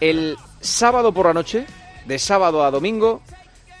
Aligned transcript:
El 0.00 0.36
sábado 0.60 1.12
por 1.12 1.26
la 1.26 1.34
noche, 1.34 1.66
de 2.06 2.18
sábado 2.18 2.64
a 2.64 2.70
domingo, 2.70 3.22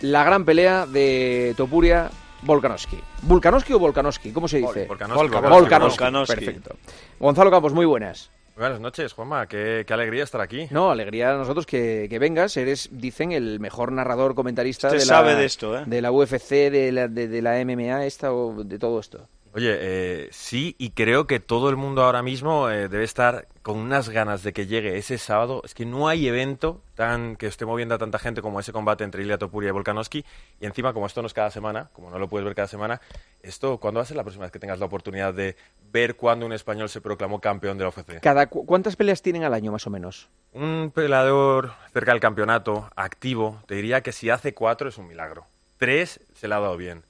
la 0.00 0.24
gran 0.24 0.44
pelea 0.44 0.86
de 0.86 1.54
Topuria 1.56 2.10
Volkanovski. 2.42 2.98
¿Volkanovski 3.22 3.72
o 3.72 3.78
Volkanovski? 3.78 4.32
¿Cómo 4.32 4.48
se 4.48 4.58
dice? 4.58 4.86
Volkanovski, 4.86 5.28
Volkanovski. 5.28 5.98
Volkanovski. 5.98 6.34
Perfecto. 6.34 6.76
Gonzalo 7.18 7.50
Campos, 7.50 7.72
muy 7.72 7.86
buenas. 7.86 8.30
Buenas 8.56 8.80
noches, 8.80 9.12
Juanma. 9.12 9.46
Qué, 9.46 9.84
qué 9.86 9.92
alegría 9.92 10.24
estar 10.24 10.40
aquí. 10.40 10.66
No, 10.70 10.90
alegría 10.90 11.34
a 11.34 11.36
nosotros 11.36 11.66
que, 11.66 12.06
que 12.08 12.18
vengas. 12.18 12.56
Eres, 12.56 12.88
dicen, 12.90 13.32
el 13.32 13.60
mejor 13.60 13.92
narrador 13.92 14.34
comentarista 14.34 14.88
Usted 14.88 15.00
de 15.00 15.04
la, 15.04 15.14
sabe 15.14 15.34
de 15.34 15.44
esto, 15.44 15.78
¿eh? 15.78 15.82
de 15.84 16.00
la 16.00 16.10
UFC, 16.10 16.70
de 16.70 16.90
la, 16.90 17.08
de, 17.08 17.28
de 17.28 17.42
la 17.42 17.62
MMA 17.62 18.06
esta 18.06 18.32
o 18.32 18.64
de 18.64 18.78
todo 18.78 18.98
esto. 18.98 19.28
Oye, 19.56 19.74
eh, 19.80 20.28
sí, 20.32 20.76
y 20.78 20.90
creo 20.90 21.26
que 21.26 21.40
todo 21.40 21.70
el 21.70 21.76
mundo 21.76 22.04
ahora 22.04 22.22
mismo 22.22 22.68
eh, 22.68 22.88
debe 22.88 23.04
estar 23.04 23.48
con 23.62 23.78
unas 23.78 24.10
ganas 24.10 24.42
de 24.42 24.52
que 24.52 24.66
llegue 24.66 24.98
ese 24.98 25.16
sábado. 25.16 25.62
Es 25.64 25.72
que 25.72 25.86
no 25.86 26.08
hay 26.08 26.28
evento 26.28 26.82
tan 26.94 27.36
que 27.36 27.46
esté 27.46 27.64
moviendo 27.64 27.94
a 27.94 27.98
tanta 27.98 28.18
gente 28.18 28.42
como 28.42 28.60
ese 28.60 28.72
combate 28.74 29.02
entre 29.02 29.22
Ilia 29.22 29.38
Topuria 29.38 29.68
y 29.70 29.72
Volkanovski. 29.72 30.26
Y 30.60 30.66
encima, 30.66 30.92
como 30.92 31.06
esto 31.06 31.22
no 31.22 31.26
es 31.26 31.32
cada 31.32 31.50
semana, 31.50 31.88
como 31.94 32.10
no 32.10 32.18
lo 32.18 32.28
puedes 32.28 32.44
ver 32.44 32.54
cada 32.54 32.68
semana, 32.68 33.00
esto, 33.42 33.78
¿cuándo 33.78 33.96
va 33.98 34.02
a 34.02 34.06
ser 34.06 34.18
la 34.18 34.24
próxima 34.24 34.44
vez 34.44 34.52
que 34.52 34.58
tengas 34.58 34.78
la 34.78 34.84
oportunidad 34.84 35.32
de 35.32 35.56
ver 35.90 36.16
cuándo 36.16 36.44
un 36.44 36.52
español 36.52 36.90
se 36.90 37.00
proclamó 37.00 37.40
campeón 37.40 37.78
de 37.78 37.84
la 37.84 37.88
UFC? 37.88 38.20
Cada, 38.20 38.48
cu- 38.48 38.66
¿Cuántas 38.66 38.94
peleas 38.94 39.22
tienen 39.22 39.42
al 39.42 39.54
año, 39.54 39.72
más 39.72 39.86
o 39.86 39.90
menos? 39.90 40.28
Un 40.52 40.92
peleador 40.94 41.72
cerca 41.94 42.10
del 42.12 42.20
campeonato, 42.20 42.90
activo, 42.94 43.62
te 43.66 43.76
diría 43.76 44.02
que 44.02 44.12
si 44.12 44.28
hace 44.28 44.52
cuatro 44.52 44.90
es 44.90 44.98
un 44.98 45.08
milagro. 45.08 45.46
Tres 45.78 46.20
se 46.34 46.46
le 46.46 46.54
ha 46.54 46.60
dado 46.60 46.76
bien. 46.76 47.04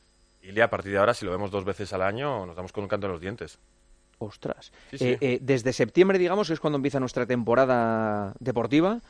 Ilia, 0.49 0.65
a 0.65 0.71
partir 0.71 0.93
de 0.93 0.99
ahora, 0.99 1.15
si 1.15 1.25
lo 1.25 1.31
vemos 1.33 1.51
dos 1.51 1.65
veces 1.65 1.93
al 1.93 2.03
año, 2.03 2.47
nos 2.47 2.57
damos 2.57 2.73
con 2.73 2.85
un 2.85 2.89
canto 2.89 3.07
en 3.07 3.13
los 3.13 3.21
dientes. 3.21 3.59
Ostras. 4.19 4.73
Sí, 4.91 4.99
sí. 4.99 5.05
Eh, 5.09 5.19
eh, 5.21 5.39
desde 5.43 5.75
septiembre, 5.75 6.19
digamos, 6.19 6.47
que 6.49 6.55
es 6.55 6.61
cuando 6.61 6.77
empieza 6.77 6.99
nuestra 6.99 7.27
temporada 7.27 8.33
deportiva. 8.41 9.01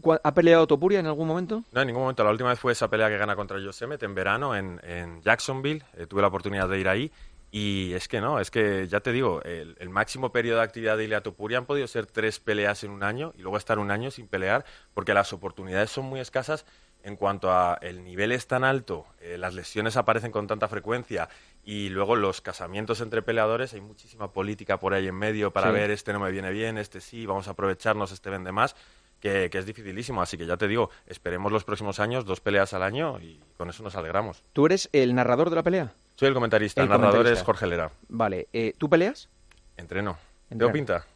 ¿Cu- 0.00 0.18
¿Ha 0.22 0.34
peleado 0.34 0.66
Topuria 0.66 0.98
en 0.98 1.06
algún 1.06 1.28
momento? 1.28 1.62
No, 1.70 1.80
en 1.82 1.86
ningún 1.86 2.02
momento. 2.02 2.24
La 2.24 2.30
última 2.30 2.48
vez 2.50 2.58
fue 2.58 2.72
esa 2.72 2.90
pelea 2.90 3.08
que 3.08 3.16
gana 3.16 3.36
contra 3.36 3.60
Yosemite 3.60 4.04
en 4.04 4.14
verano 4.16 4.56
en, 4.56 4.80
en 4.82 5.22
Jacksonville. 5.22 5.84
Eh, 5.96 6.06
tuve 6.06 6.20
la 6.22 6.28
oportunidad 6.28 6.68
de 6.68 6.80
ir 6.80 6.88
ahí. 6.88 7.12
Y 7.52 7.92
es 7.94 8.08
que 8.08 8.20
no, 8.20 8.40
es 8.40 8.50
que 8.50 8.88
ya 8.88 8.98
te 9.00 9.12
digo, 9.12 9.40
el, 9.44 9.76
el 9.78 9.88
máximo 9.88 10.32
periodo 10.32 10.58
de 10.58 10.64
actividad 10.64 10.96
de 10.96 11.04
Ilia 11.04 11.22
Topuria 11.22 11.58
han 11.58 11.64
podido 11.64 11.86
ser 11.86 12.06
tres 12.06 12.40
peleas 12.40 12.82
en 12.82 12.90
un 12.90 13.04
año 13.04 13.32
y 13.38 13.42
luego 13.42 13.56
estar 13.56 13.78
un 13.78 13.92
año 13.92 14.10
sin 14.10 14.26
pelear 14.26 14.64
porque 14.94 15.14
las 15.14 15.32
oportunidades 15.32 15.90
son 15.90 16.06
muy 16.06 16.18
escasas 16.18 16.66
en 17.06 17.16
cuanto 17.16 17.50
a 17.52 17.78
el 17.82 18.02
nivel 18.04 18.32
es 18.32 18.46
tan 18.46 18.64
alto, 18.64 19.06
eh, 19.20 19.38
las 19.38 19.54
lesiones 19.54 19.96
aparecen 19.96 20.32
con 20.32 20.46
tanta 20.46 20.66
frecuencia 20.68 21.28
y 21.64 21.88
luego 21.88 22.16
los 22.16 22.40
casamientos 22.40 23.00
entre 23.00 23.22
peleadores, 23.22 23.72
hay 23.74 23.80
muchísima 23.80 24.32
política 24.32 24.78
por 24.78 24.92
ahí 24.92 25.06
en 25.06 25.14
medio 25.14 25.52
para 25.52 25.68
Sí. 25.68 25.72
ver 25.74 25.90
este 25.90 26.12
no 26.12 26.20
me 26.20 26.30
viene 26.30 26.50
bien, 26.50 26.78
este 26.78 27.00
sí, 27.00 27.24
vamos 27.24 27.46
a 27.48 27.52
aprovecharnos, 27.52 28.10
este 28.12 28.28
vende 28.30 28.50
más, 28.52 28.74
que, 29.20 29.48
que 29.50 29.58
es 29.58 29.66
dificilísimo. 29.66 30.20
Así 30.20 30.36
que 30.36 30.46
ya 30.46 30.56
te 30.56 30.68
digo, 30.68 30.90
esperemos 31.06 31.50
los 31.52 31.64
próximos 31.64 32.00
años, 32.00 32.24
dos 32.24 32.40
peleas 32.40 32.74
al 32.74 32.82
año 32.82 33.18
y 33.20 33.40
con 33.56 33.70
eso 33.70 33.82
nos 33.82 33.94
alegramos. 33.96 34.42
¿Tú 34.52 34.66
eres 34.66 34.88
el 34.92 35.14
narrador 35.14 35.48
de 35.50 35.56
la 35.56 35.62
pelea? 35.62 35.92
Soy 36.16 36.28
el 36.28 36.34
comentarista, 36.34 36.80
El 36.82 36.86
el, 36.86 36.90
narrador 36.90 37.12
comentarista. 37.12 37.40
es 37.40 37.46
Jorge 37.46 37.66
Lera. 37.66 37.90
Vale. 38.08 38.48
eh, 38.52 38.74
¿Tú 38.76 38.88
peleas? 38.90 39.28
Entreno. 39.76 40.18
Entreno. 40.50 40.58
¿Tengo 40.58 40.72
pinta? 40.72 41.06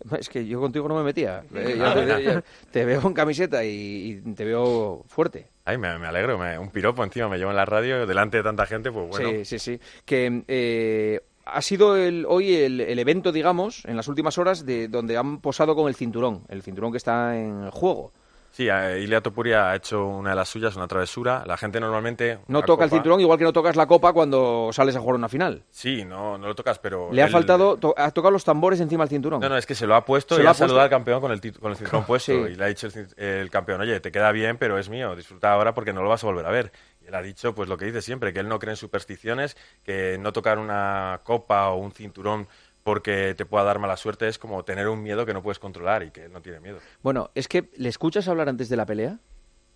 Es 0.18 0.28
que 0.28 0.46
yo 0.46 0.60
contigo 0.60 0.88
no 0.88 0.96
me 0.96 1.02
metía. 1.04 1.42
Eh, 1.54 2.40
te, 2.70 2.84
veo 2.84 3.00
en 3.06 3.12
camiseta 3.14 3.64
y, 3.64 4.20
y 4.26 4.34
te 4.34 4.44
veo 4.44 5.04
fuerte. 5.08 5.46
Ay, 5.64 5.78
me, 5.78 5.98
me 5.98 6.06
alegro, 6.06 6.38
me- 6.38 6.58
un 6.58 6.70
piropo 6.70 7.04
encima, 7.04 7.28
me 7.28 7.38
llevo 7.38 7.50
en 7.50 7.56
la 7.56 7.64
radio 7.64 8.06
delante 8.06 8.38
de 8.38 8.42
tanta 8.42 8.66
gente, 8.66 8.90
pues 8.90 9.08
bueno. 9.08 9.30
Sí, 9.30 9.44
sí, 9.44 9.58
sí. 9.58 9.80
Que 10.04 10.42
eh, 10.48 11.20
ha 11.44 11.62
sido 11.62 11.96
el, 11.96 12.24
hoy 12.28 12.54
el, 12.54 12.80
el 12.80 12.98
evento, 12.98 13.32
digamos, 13.32 13.84
en 13.84 13.96
las 13.96 14.08
últimas 14.08 14.38
horas, 14.38 14.64
de 14.66 14.88
donde 14.88 15.16
han 15.16 15.40
posado 15.40 15.74
con 15.74 15.88
el 15.88 15.94
cinturón. 15.94 16.44
El 16.48 16.62
cinturón 16.62 16.90
que 16.92 16.98
está 16.98 17.36
en 17.38 17.70
juego. 17.70 18.12
Sí, 18.52 18.64
Ilia 18.64 19.20
Topuria 19.20 19.70
ha 19.70 19.76
hecho 19.76 20.04
una 20.06 20.30
de 20.30 20.36
las 20.36 20.48
suyas, 20.48 20.74
una 20.76 20.88
travesura. 20.88 21.44
La 21.46 21.56
gente 21.56 21.78
normalmente... 21.80 22.40
No 22.48 22.62
toca 22.62 22.84
el 22.84 22.90
cinturón, 22.90 23.20
igual 23.20 23.38
que 23.38 23.44
no 23.44 23.52
tocas 23.52 23.76
la 23.76 23.86
copa 23.86 24.12
cuando 24.12 24.70
sales 24.72 24.96
a 24.96 25.00
jugar 25.00 25.14
una 25.14 25.28
final. 25.28 25.62
Sí, 25.70 26.04
no, 26.04 26.36
no 26.36 26.48
lo 26.48 26.54
tocas, 26.54 26.78
pero... 26.80 27.12
Le 27.12 27.22
ha 27.22 27.28
faltado, 27.28 27.76
to- 27.76 27.94
ha 27.96 28.10
tocado 28.10 28.32
los 28.32 28.44
tambores 28.44 28.80
encima 28.80 29.04
del 29.04 29.10
cinturón. 29.10 29.40
No, 29.40 29.48
no, 29.48 29.56
es 29.56 29.66
que 29.66 29.74
se 29.76 29.86
lo 29.86 29.94
ha 29.94 30.04
puesto 30.04 30.34
Se 30.34 30.40
y 30.40 30.44
lo 30.44 30.50
ha 30.50 30.52
puesto. 30.52 30.64
saludado 30.64 30.84
al 30.84 30.90
campeón 30.90 31.20
con 31.20 31.30
el, 31.30 31.40
tit- 31.40 31.58
con 31.58 31.70
el 31.70 31.76
cinturón 31.76 32.04
puesto. 32.06 32.32
Sí. 32.32 32.52
Y 32.52 32.56
le 32.56 32.64
ha 32.64 32.66
dicho 32.66 32.88
el, 32.88 33.08
el 33.24 33.50
campeón, 33.50 33.80
oye, 33.82 34.00
te 34.00 34.10
queda 34.10 34.32
bien, 34.32 34.58
pero 34.58 34.78
es 34.78 34.88
mío, 34.90 35.14
disfruta 35.14 35.52
ahora 35.52 35.72
porque 35.72 35.92
no 35.92 36.02
lo 36.02 36.08
vas 36.08 36.24
a 36.24 36.26
volver 36.26 36.44
a 36.44 36.50
ver. 36.50 36.72
Y 37.02 37.06
él 37.06 37.14
ha 37.14 37.22
dicho, 37.22 37.54
pues 37.54 37.68
lo 37.68 37.78
que 37.78 37.84
dice 37.86 38.02
siempre, 38.02 38.32
que 38.32 38.40
él 38.40 38.48
no 38.48 38.58
cree 38.58 38.72
en 38.72 38.76
supersticiones, 38.76 39.56
que 39.84 40.18
no 40.20 40.32
tocar 40.32 40.58
una 40.58 41.20
copa 41.22 41.68
o 41.70 41.76
un 41.76 41.92
cinturón 41.92 42.48
porque 42.82 43.34
te 43.36 43.44
pueda 43.46 43.64
dar 43.64 43.78
mala 43.78 43.96
suerte 43.96 44.28
es 44.28 44.38
como 44.38 44.64
tener 44.64 44.88
un 44.88 45.02
miedo 45.02 45.26
que 45.26 45.34
no 45.34 45.42
puedes 45.42 45.58
controlar 45.58 46.02
y 46.02 46.10
que 46.10 46.24
él 46.24 46.32
no 46.32 46.40
tiene 46.40 46.60
miedo. 46.60 46.78
Bueno, 47.02 47.30
es 47.34 47.46
que 47.48 47.70
le 47.76 47.88
escuchas 47.88 48.26
hablar 48.28 48.48
antes 48.48 48.68
de 48.68 48.76
la 48.76 48.86
pelea 48.86 49.18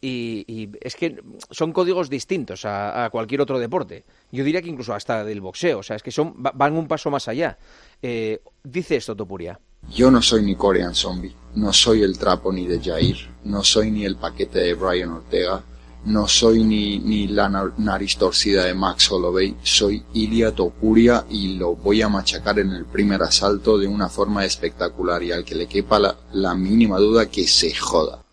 y, 0.01 0.45
y 0.47 0.71
es 0.81 0.97
que 0.97 1.23
son 1.51 1.73
códigos 1.73 2.11
distintos 2.11 2.65
a, 2.65 3.05
a 3.05 3.11
cualquier 3.11 3.41
otro 3.41 3.59
deporte. 3.59 4.05
Yo 4.33 4.45
diría 4.45 4.61
que 4.61 4.69
incluso 4.69 4.93
hasta 4.95 5.25
del 5.25 5.41
boxeo. 5.41 5.79
O 5.79 5.83
sea, 5.83 5.97
es 5.97 6.03
que 6.03 6.11
son 6.11 6.35
va- 6.45 6.53
van 6.55 6.77
un 6.77 6.87
paso 6.89 7.11
más 7.11 7.27
allá. 7.29 7.57
Eh, 8.03 8.41
dice 8.63 8.97
esto 8.97 9.15
Topuria. 9.17 9.59
Yo 9.91 10.11
no 10.11 10.21
soy 10.23 10.43
ni 10.43 10.57
Korean 10.57 10.95
Zombie, 10.95 11.35
no 11.57 11.73
soy 11.73 12.03
el 12.03 12.19
trapo 12.19 12.51
ni 12.53 12.67
de 12.67 12.81
Jair, 12.83 13.17
no 13.45 13.63
soy 13.63 13.91
ni 13.91 14.07
el 14.07 14.17
paquete 14.17 14.61
de 14.61 14.75
Brian 14.75 15.11
Ortega, 15.11 15.63
no 16.07 16.29
soy 16.29 16.63
ni, 16.65 16.99
ni 16.99 17.27
la 17.29 17.49
na- 17.49 17.73
nariz 17.79 18.17
torcida 18.17 18.65
de 18.65 18.75
Max 18.75 19.11
Holloway, 19.11 19.57
soy 19.63 20.03
Ilia 20.15 20.53
Topuria 20.53 21.25
y 21.31 21.57
lo 21.57 21.75
voy 21.77 22.03
a 22.03 22.09
machacar 22.09 22.59
en 22.59 22.71
el 22.73 22.85
primer 22.85 23.23
asalto 23.23 23.79
de 23.79 23.87
una 23.87 24.09
forma 24.09 24.45
espectacular 24.45 25.23
y 25.23 25.33
al 25.33 25.45
que 25.45 25.55
le 25.55 25.67
quepa 25.67 25.99
la, 25.99 26.15
la 26.33 26.55
mínima 26.55 26.99
duda 26.99 27.27
que 27.27 27.47
se 27.47 27.75
joda. 27.75 28.21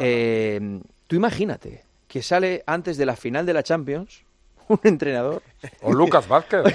Eh, 0.00 0.80
tú 1.06 1.16
imagínate 1.16 1.82
que 2.06 2.22
sale 2.22 2.62
antes 2.66 2.96
de 2.96 3.06
la 3.06 3.16
final 3.16 3.44
de 3.46 3.52
la 3.54 3.62
Champions 3.62 4.20
un 4.68 4.78
entrenador. 4.84 5.42
O 5.82 5.92
Lucas 5.92 6.28
Vázquez. 6.28 6.62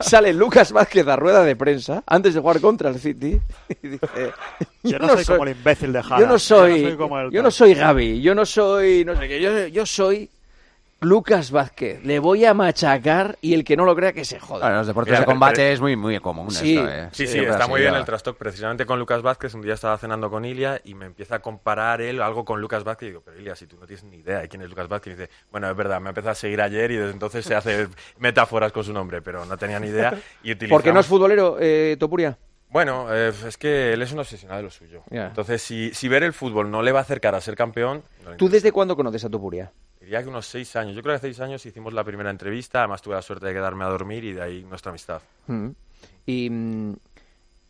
Sale 0.00 0.32
Lucas 0.32 0.72
Vázquez 0.72 1.06
a 1.08 1.16
rueda 1.16 1.42
de 1.44 1.56
prensa 1.56 2.02
antes 2.06 2.34
de 2.34 2.40
jugar 2.40 2.60
contra 2.60 2.90
el 2.90 2.98
City 2.98 3.40
y 3.82 3.88
dice: 3.88 4.06
Yo 4.82 4.98
no 4.98 5.08
soy 5.08 5.24
como 5.24 5.44
el 5.44 5.56
imbécil 5.56 5.92
de 5.92 6.02
Jara. 6.02 6.20
Yo 6.20 6.26
no 6.26 6.38
soy, 6.38 6.82
Yo 6.82 6.96
no 6.96 6.96
soy 6.98 7.30
yo 7.30 7.30
tal". 7.30 7.42
no 7.42 7.50
soy 7.50 7.74
Gaby, 7.74 8.20
yo 8.20 8.34
no 8.34 8.46
soy, 8.46 9.04
no 9.04 9.16
sé 9.16 9.28
qué, 9.28 9.40
yo, 9.40 9.66
yo 9.68 9.86
soy 9.86 10.28
Lucas 11.00 11.52
Vázquez. 11.52 12.04
Le 12.04 12.18
voy 12.18 12.44
a 12.44 12.54
machacar 12.54 13.38
y 13.40 13.54
el 13.54 13.62
que 13.64 13.76
no 13.76 13.84
lo 13.84 13.94
crea 13.94 14.12
que 14.12 14.24
se 14.24 14.40
joda. 14.40 14.60
Bueno, 14.62 14.74
en 14.74 14.78
los 14.78 14.86
deportes 14.88 15.12
Mira, 15.12 15.20
de 15.20 15.26
combate 15.26 15.54
pero- 15.56 15.72
es 15.74 15.80
muy, 15.80 15.94
muy 15.94 16.18
común 16.18 16.50
Sí, 16.50 16.76
esto, 16.76 16.90
¿eh? 16.90 17.08
Sí, 17.12 17.26
sí, 17.28 17.38
está 17.38 17.68
muy 17.68 17.80
bien 17.82 17.94
el 17.94 18.04
trastoc. 18.04 18.36
Precisamente 18.36 18.84
con 18.84 18.98
Lucas 18.98 19.22
Vázquez, 19.22 19.54
un 19.54 19.62
día 19.62 19.74
estaba 19.74 19.96
cenando 19.96 20.28
con 20.28 20.44
Ilia 20.44 20.80
y 20.84 20.94
me 20.94 21.06
empieza 21.06 21.36
a 21.36 21.38
comparar 21.38 22.00
él 22.00 22.20
algo 22.20 22.44
con 22.44 22.60
Lucas 22.60 22.82
Vázquez. 22.82 23.06
Y 23.06 23.10
digo, 23.10 23.22
pero 23.24 23.38
Ilia, 23.38 23.54
si 23.54 23.66
tú 23.68 23.76
no 23.78 23.86
tienes 23.86 24.02
ni 24.04 24.16
idea 24.16 24.40
de 24.40 24.48
quién 24.48 24.60
es 24.62 24.68
Lucas 24.70 24.88
Vázquez. 24.88 25.14
Y 25.14 25.16
dice, 25.20 25.30
bueno, 25.52 25.70
es 25.70 25.76
verdad, 25.76 26.00
me 26.00 26.08
empezó 26.08 26.30
a 26.30 26.34
seguir 26.34 26.60
ayer 26.60 26.90
y 26.90 26.96
desde 26.96 27.12
entonces 27.12 27.44
se 27.44 27.54
hace 27.54 27.86
metáforas 28.18 28.72
con 28.72 28.82
su 28.82 28.92
nombre, 28.92 29.22
pero 29.22 29.44
no 29.44 29.56
tenía 29.56 29.78
ni 29.78 29.86
idea. 29.88 30.18
Y 30.42 30.54
Porque 30.56 30.92
no 30.92 30.98
es 30.98 31.06
utilizamos- 31.06 31.06
futbolero, 31.06 31.56
eh, 31.60 31.96
Topuria. 32.00 32.36
Bueno, 32.70 33.06
eh, 33.14 33.32
es 33.46 33.56
que 33.56 33.92
él 33.92 34.02
es 34.02 34.12
un 34.12 34.18
obsesionado 34.18 34.58
de 34.58 34.64
lo 34.64 34.70
suyo. 34.70 35.02
Entonces, 35.10 35.62
si, 35.62 35.94
si 35.94 36.08
ver 36.08 36.24
el 36.24 36.32
fútbol 36.34 36.70
no 36.70 36.82
le 36.82 36.90
va 36.92 36.98
a 36.98 37.02
acercar 37.02 37.34
a 37.36 37.40
ser 37.40 37.54
campeón, 37.54 38.02
no 38.24 38.36
¿Tú 38.36 38.48
desde 38.48 38.72
cuándo 38.72 38.96
conoces 38.96 39.24
a 39.24 39.30
Topuria? 39.30 39.72
Diría 40.08 40.22
que 40.22 40.30
unos 40.30 40.46
seis 40.46 40.74
años. 40.74 40.96
Yo 40.96 41.02
creo 41.02 41.12
que 41.12 41.16
hace 41.16 41.26
seis 41.26 41.40
años 41.40 41.66
hicimos 41.66 41.92
la 41.92 42.02
primera 42.02 42.30
entrevista. 42.30 42.78
Además, 42.78 43.02
tuve 43.02 43.14
la 43.14 43.20
suerte 43.20 43.44
de 43.44 43.52
quedarme 43.52 43.84
a 43.84 43.88
dormir 43.88 44.24
y 44.24 44.32
de 44.32 44.40
ahí 44.40 44.64
nuestra 44.64 44.88
amistad. 44.88 45.20
Mm. 45.48 45.68
¿Y 46.24 46.48
mm, 46.48 46.96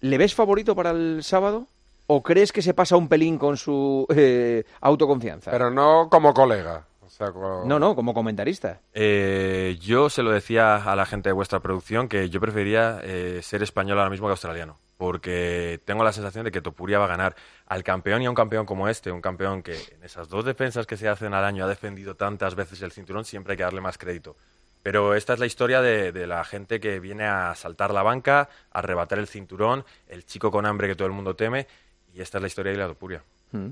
le 0.02 0.18
ves 0.18 0.36
favorito 0.36 0.76
para 0.76 0.90
el 0.90 1.24
sábado? 1.24 1.66
¿O 2.06 2.22
crees 2.22 2.52
que 2.52 2.62
se 2.62 2.74
pasa 2.74 2.96
un 2.96 3.08
pelín 3.08 3.38
con 3.38 3.56
su 3.56 4.06
eh, 4.14 4.62
autoconfianza? 4.80 5.50
Pero 5.50 5.68
no 5.72 6.06
como 6.08 6.32
colega. 6.32 6.84
O 7.04 7.10
sea, 7.10 7.32
como- 7.32 7.64
No, 7.64 7.80
no, 7.80 7.96
como 7.96 8.14
comentarista. 8.14 8.78
Eh, 8.94 9.76
yo 9.80 10.08
se 10.08 10.22
lo 10.22 10.30
decía 10.30 10.76
a 10.76 10.94
la 10.94 11.06
gente 11.06 11.30
de 11.30 11.32
vuestra 11.32 11.58
producción 11.58 12.06
que 12.08 12.30
yo 12.30 12.38
preferiría 12.40 13.00
eh, 13.02 13.40
ser 13.42 13.64
español 13.64 13.98
ahora 13.98 14.10
mismo 14.10 14.28
que 14.28 14.30
australiano, 14.30 14.76
porque 14.98 15.80
tengo 15.84 16.02
la 16.04 16.12
sensación 16.12 16.44
de 16.44 16.50
que 16.50 16.60
Topuria 16.60 16.98
va 16.98 17.06
a 17.06 17.08
ganar 17.08 17.36
al 17.66 17.84
campeón 17.84 18.20
y 18.20 18.26
a 18.26 18.30
un 18.30 18.34
campeón 18.34 18.66
como 18.66 18.88
este, 18.88 19.12
un 19.12 19.22
campeón 19.22 19.62
que 19.62 19.74
en 19.74 20.02
esas 20.02 20.28
dos 20.28 20.44
defensas 20.44 20.86
que 20.86 20.96
se 20.96 21.08
hacen 21.08 21.32
al 21.32 21.44
año 21.44 21.64
ha 21.64 21.68
defendido 21.68 22.16
tantas 22.16 22.56
veces 22.56 22.82
el 22.82 22.90
cinturón, 22.90 23.24
siempre 23.24 23.52
hay 23.52 23.56
que 23.56 23.62
darle 23.62 23.80
más 23.80 23.96
crédito. 23.96 24.36
Pero 24.82 25.14
esta 25.14 25.34
es 25.34 25.38
la 25.38 25.46
historia 25.46 25.80
de, 25.80 26.10
de 26.10 26.26
la 26.26 26.44
gente 26.44 26.80
que 26.80 26.98
viene 26.98 27.24
a 27.24 27.54
saltar 27.54 27.92
la 27.92 28.02
banca, 28.02 28.48
a 28.72 28.78
arrebatar 28.80 29.20
el 29.20 29.28
cinturón, 29.28 29.84
el 30.08 30.26
chico 30.26 30.50
con 30.50 30.66
hambre 30.66 30.88
que 30.88 30.96
todo 30.96 31.06
el 31.06 31.14
mundo 31.14 31.36
teme, 31.36 31.68
y 32.12 32.20
esta 32.20 32.38
es 32.38 32.42
la 32.42 32.48
historia 32.48 32.72
de 32.72 32.78
la 32.78 32.88
Topuria. 32.88 33.22
Mm. 33.52 33.70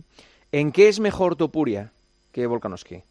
¿En 0.53 0.73
qué 0.73 0.89
es 0.89 1.00
mejor 1.00 1.35
Topuria 1.35 1.91
que 2.31 2.47
Volkanovski? 2.47 3.03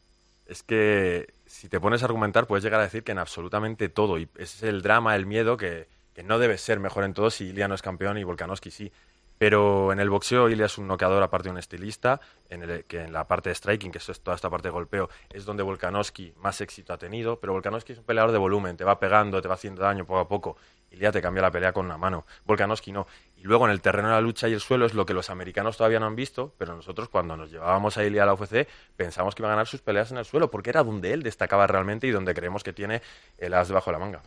Es 0.45 0.63
que 0.63 1.33
si 1.45 1.67
te 1.67 1.81
pones 1.81 2.01
a 2.01 2.05
argumentar 2.05 2.47
puedes 2.47 2.63
llegar 2.63 2.79
a 2.79 2.83
decir 2.83 3.03
que 3.03 3.11
en 3.11 3.19
absolutamente 3.19 3.89
todo. 3.89 4.17
Y 4.17 4.29
ese 4.35 4.57
es 4.57 4.63
el 4.63 4.81
drama, 4.81 5.15
el 5.15 5.25
miedo, 5.25 5.57
que, 5.57 5.87
que 6.15 6.23
no 6.23 6.39
debe 6.39 6.57
ser 6.57 6.79
mejor 6.79 7.03
en 7.03 7.13
todo 7.13 7.29
si 7.29 7.49
Ilia 7.49 7.67
no 7.67 7.75
es 7.75 7.81
campeón 7.81 8.17
y 8.17 8.23
Volkanovski 8.23 8.71
sí. 8.71 8.91
Pero 9.37 9.91
en 9.91 9.99
el 9.99 10.09
boxeo 10.09 10.49
Ilia 10.49 10.67
es 10.67 10.77
un 10.77 10.87
noqueador 10.87 11.21
aparte 11.21 11.49
de 11.49 11.51
un 11.51 11.57
estilista, 11.57 12.21
en 12.49 12.63
el, 12.63 12.85
que 12.85 13.01
en 13.01 13.11
la 13.11 13.27
parte 13.27 13.49
de 13.49 13.55
striking, 13.55 13.91
que 13.91 13.97
es 13.97 14.21
toda 14.21 14.33
esta 14.33 14.49
parte 14.49 14.69
de 14.69 14.71
golpeo, 14.71 15.09
es 15.29 15.43
donde 15.43 15.61
Volkanovski 15.61 16.33
más 16.37 16.61
éxito 16.61 16.93
ha 16.93 16.97
tenido. 16.97 17.37
Pero 17.41 17.51
Volkanovski 17.51 17.91
es 17.91 17.99
un 17.99 18.05
peleador 18.05 18.31
de 18.31 18.37
volumen, 18.37 18.77
te 18.77 18.85
va 18.85 18.97
pegando, 18.97 19.41
te 19.41 19.49
va 19.49 19.55
haciendo 19.55 19.81
daño 19.81 20.05
poco 20.05 20.19
a 20.19 20.27
poco. 20.29 20.57
Ilia 20.89 21.11
te 21.11 21.21
cambia 21.21 21.41
la 21.41 21.51
pelea 21.51 21.73
con 21.73 21.85
una 21.85 21.97
mano. 21.97 22.25
Volkanovski 22.45 22.93
no. 22.93 23.07
Y 23.35 23.43
luego 23.43 23.65
en 23.65 23.71
el 23.71 23.81
terreno 23.81 24.07
de 24.07 24.13
la 24.13 24.21
lucha 24.21 24.47
y 24.47 24.53
el 24.53 24.61
suelo 24.61 24.85
es 24.85 24.93
lo 24.93 25.05
que 25.05 25.13
los 25.13 25.29
americanos 25.29 25.75
todavía 25.75 25.99
no 25.99 26.05
han 26.05 26.15
visto, 26.15 26.53
pero 26.57 26.73
nosotros 26.73 27.09
cuando 27.09 27.35
nos 27.35 27.51
llevábamos 27.51 27.97
a 27.97 28.05
Ilia 28.05 28.23
a 28.23 28.25
la 28.27 28.35
UFC 28.35 28.69
pensamos 28.95 29.35
que 29.35 29.41
iba 29.41 29.49
a 29.49 29.51
ganar 29.51 29.67
sus 29.67 29.81
peleas 29.81 30.11
en 30.11 30.17
el 30.17 30.23
suelo, 30.23 30.49
porque 30.49 30.69
era 30.69 30.81
donde 30.81 31.11
él 31.11 31.23
destacaba 31.23 31.67
realmente 31.67 32.07
y 32.07 32.11
donde 32.11 32.33
creemos 32.33 32.63
que 32.63 32.71
tiene 32.71 33.01
el 33.37 33.53
as 33.53 33.67
debajo 33.67 33.91
de 33.91 33.93
la 33.93 33.99
manga. 33.99 34.21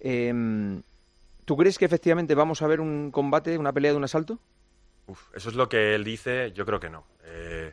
Em, 0.00 0.82
¿Tú 1.48 1.56
crees 1.56 1.78
que 1.78 1.86
efectivamente 1.86 2.34
vamos 2.34 2.60
a 2.60 2.66
ver 2.66 2.78
un 2.78 3.10
combate, 3.10 3.56
una 3.56 3.72
pelea 3.72 3.92
de 3.92 3.96
un 3.96 4.04
asalto? 4.04 4.38
Uf, 5.06 5.34
eso 5.34 5.48
es 5.48 5.54
lo 5.54 5.70
que 5.70 5.94
él 5.94 6.04
dice, 6.04 6.52
yo 6.52 6.66
creo 6.66 6.78
que 6.78 6.90
no. 6.90 7.06
Eh, 7.24 7.72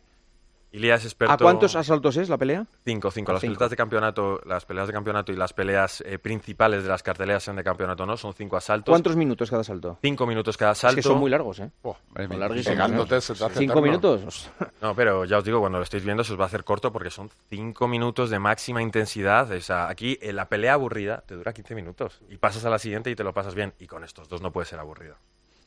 Ilia 0.75 0.95
es 0.95 1.06
experto... 1.06 1.33
¿A 1.33 1.38
cuántos 1.38 1.74
asaltos 1.77 2.18
es 2.18 2.27
la 2.27 2.38
pelea? 2.38 2.66
Cinco, 2.83 3.10
cinco. 3.10 3.31
Las 3.31 3.39
cinco. 3.39 3.54
peleas 3.54 3.69
de 3.69 3.77
campeonato, 3.77 4.42
las 4.45 4.66
peleas 4.66 4.88
de 4.88 4.94
campeonato 4.94 5.31
y 5.31 5.38
las 5.38 5.54
peleas 5.54 6.04
eh, 6.06 6.19
principales 6.19 6.83
de 6.83 6.89
las 6.89 7.01
carteleras 7.01 7.44
sean 7.44 7.56
de 7.56 7.63
campeonato 7.63 8.06
no, 8.06 8.18
son 8.18 8.33
cinco 8.33 8.57
asaltos. 8.57 8.92
¿Cuántos 8.92 9.16
minutos 9.16 9.50
cada 9.50 9.62
asalto? 9.62 9.98
Cinco 10.01 10.27
minutos 10.27 10.57
cada 10.57 10.72
asalto. 10.72 11.00
Es 11.00 11.06
que 11.06 11.10
son 11.10 11.19
muy 11.19 11.30
largos, 11.30 11.60
¿eh? 11.60 11.72
Oh. 11.81 11.95
Son 12.13 12.39
larguísimos, 12.39 12.68
¿eh? 12.68 12.69
pegándote 12.72 13.22
se 13.22 13.36
te 13.36 13.45
hace 13.45 13.60
¿Cinco 13.60 13.80
eterno. 13.80 13.81
minutos? 13.81 14.50
No, 14.81 14.94
pero 14.94 15.24
ya 15.24 15.38
os 15.38 15.45
digo, 15.45 15.62
cuando 15.62 15.77
lo 15.77 15.83
estáis 15.83 16.04
viendo 16.04 16.25
se 16.25 16.33
os 16.33 16.39
va 16.39 16.44
a 16.44 16.48
hacer 16.48 16.66
corto 16.66 16.92
porque 16.92 17.10
son 17.10 17.30
cinco 17.50 17.88
minutos 17.88 18.30
de 18.30 18.39
máxima 18.39 18.81
intensidad. 18.81 19.50
O 19.50 19.62
sea, 19.62 19.88
aquí 19.88 20.19
eh, 20.21 20.33
la 20.33 20.50
pelea 20.50 20.74
aburrida 20.74 21.24
te 21.25 21.36
dura 21.36 21.54
15 21.54 21.74
minutos 21.74 22.21
y 22.30 22.36
pasas 22.38 22.66
a 22.66 22.69
la 22.69 22.80
siguiente 22.80 23.10
y 23.10 23.16
te 23.16 23.24
lo 23.24 23.33
pasas 23.33 23.56
bien. 23.56 23.74
Y 23.80 23.88
con 23.88 24.04
estos 24.04 24.28
dos 24.28 24.42
no 24.42 24.51
puede 24.51 24.66
ser 24.68 24.80
aburrida. 24.80 25.16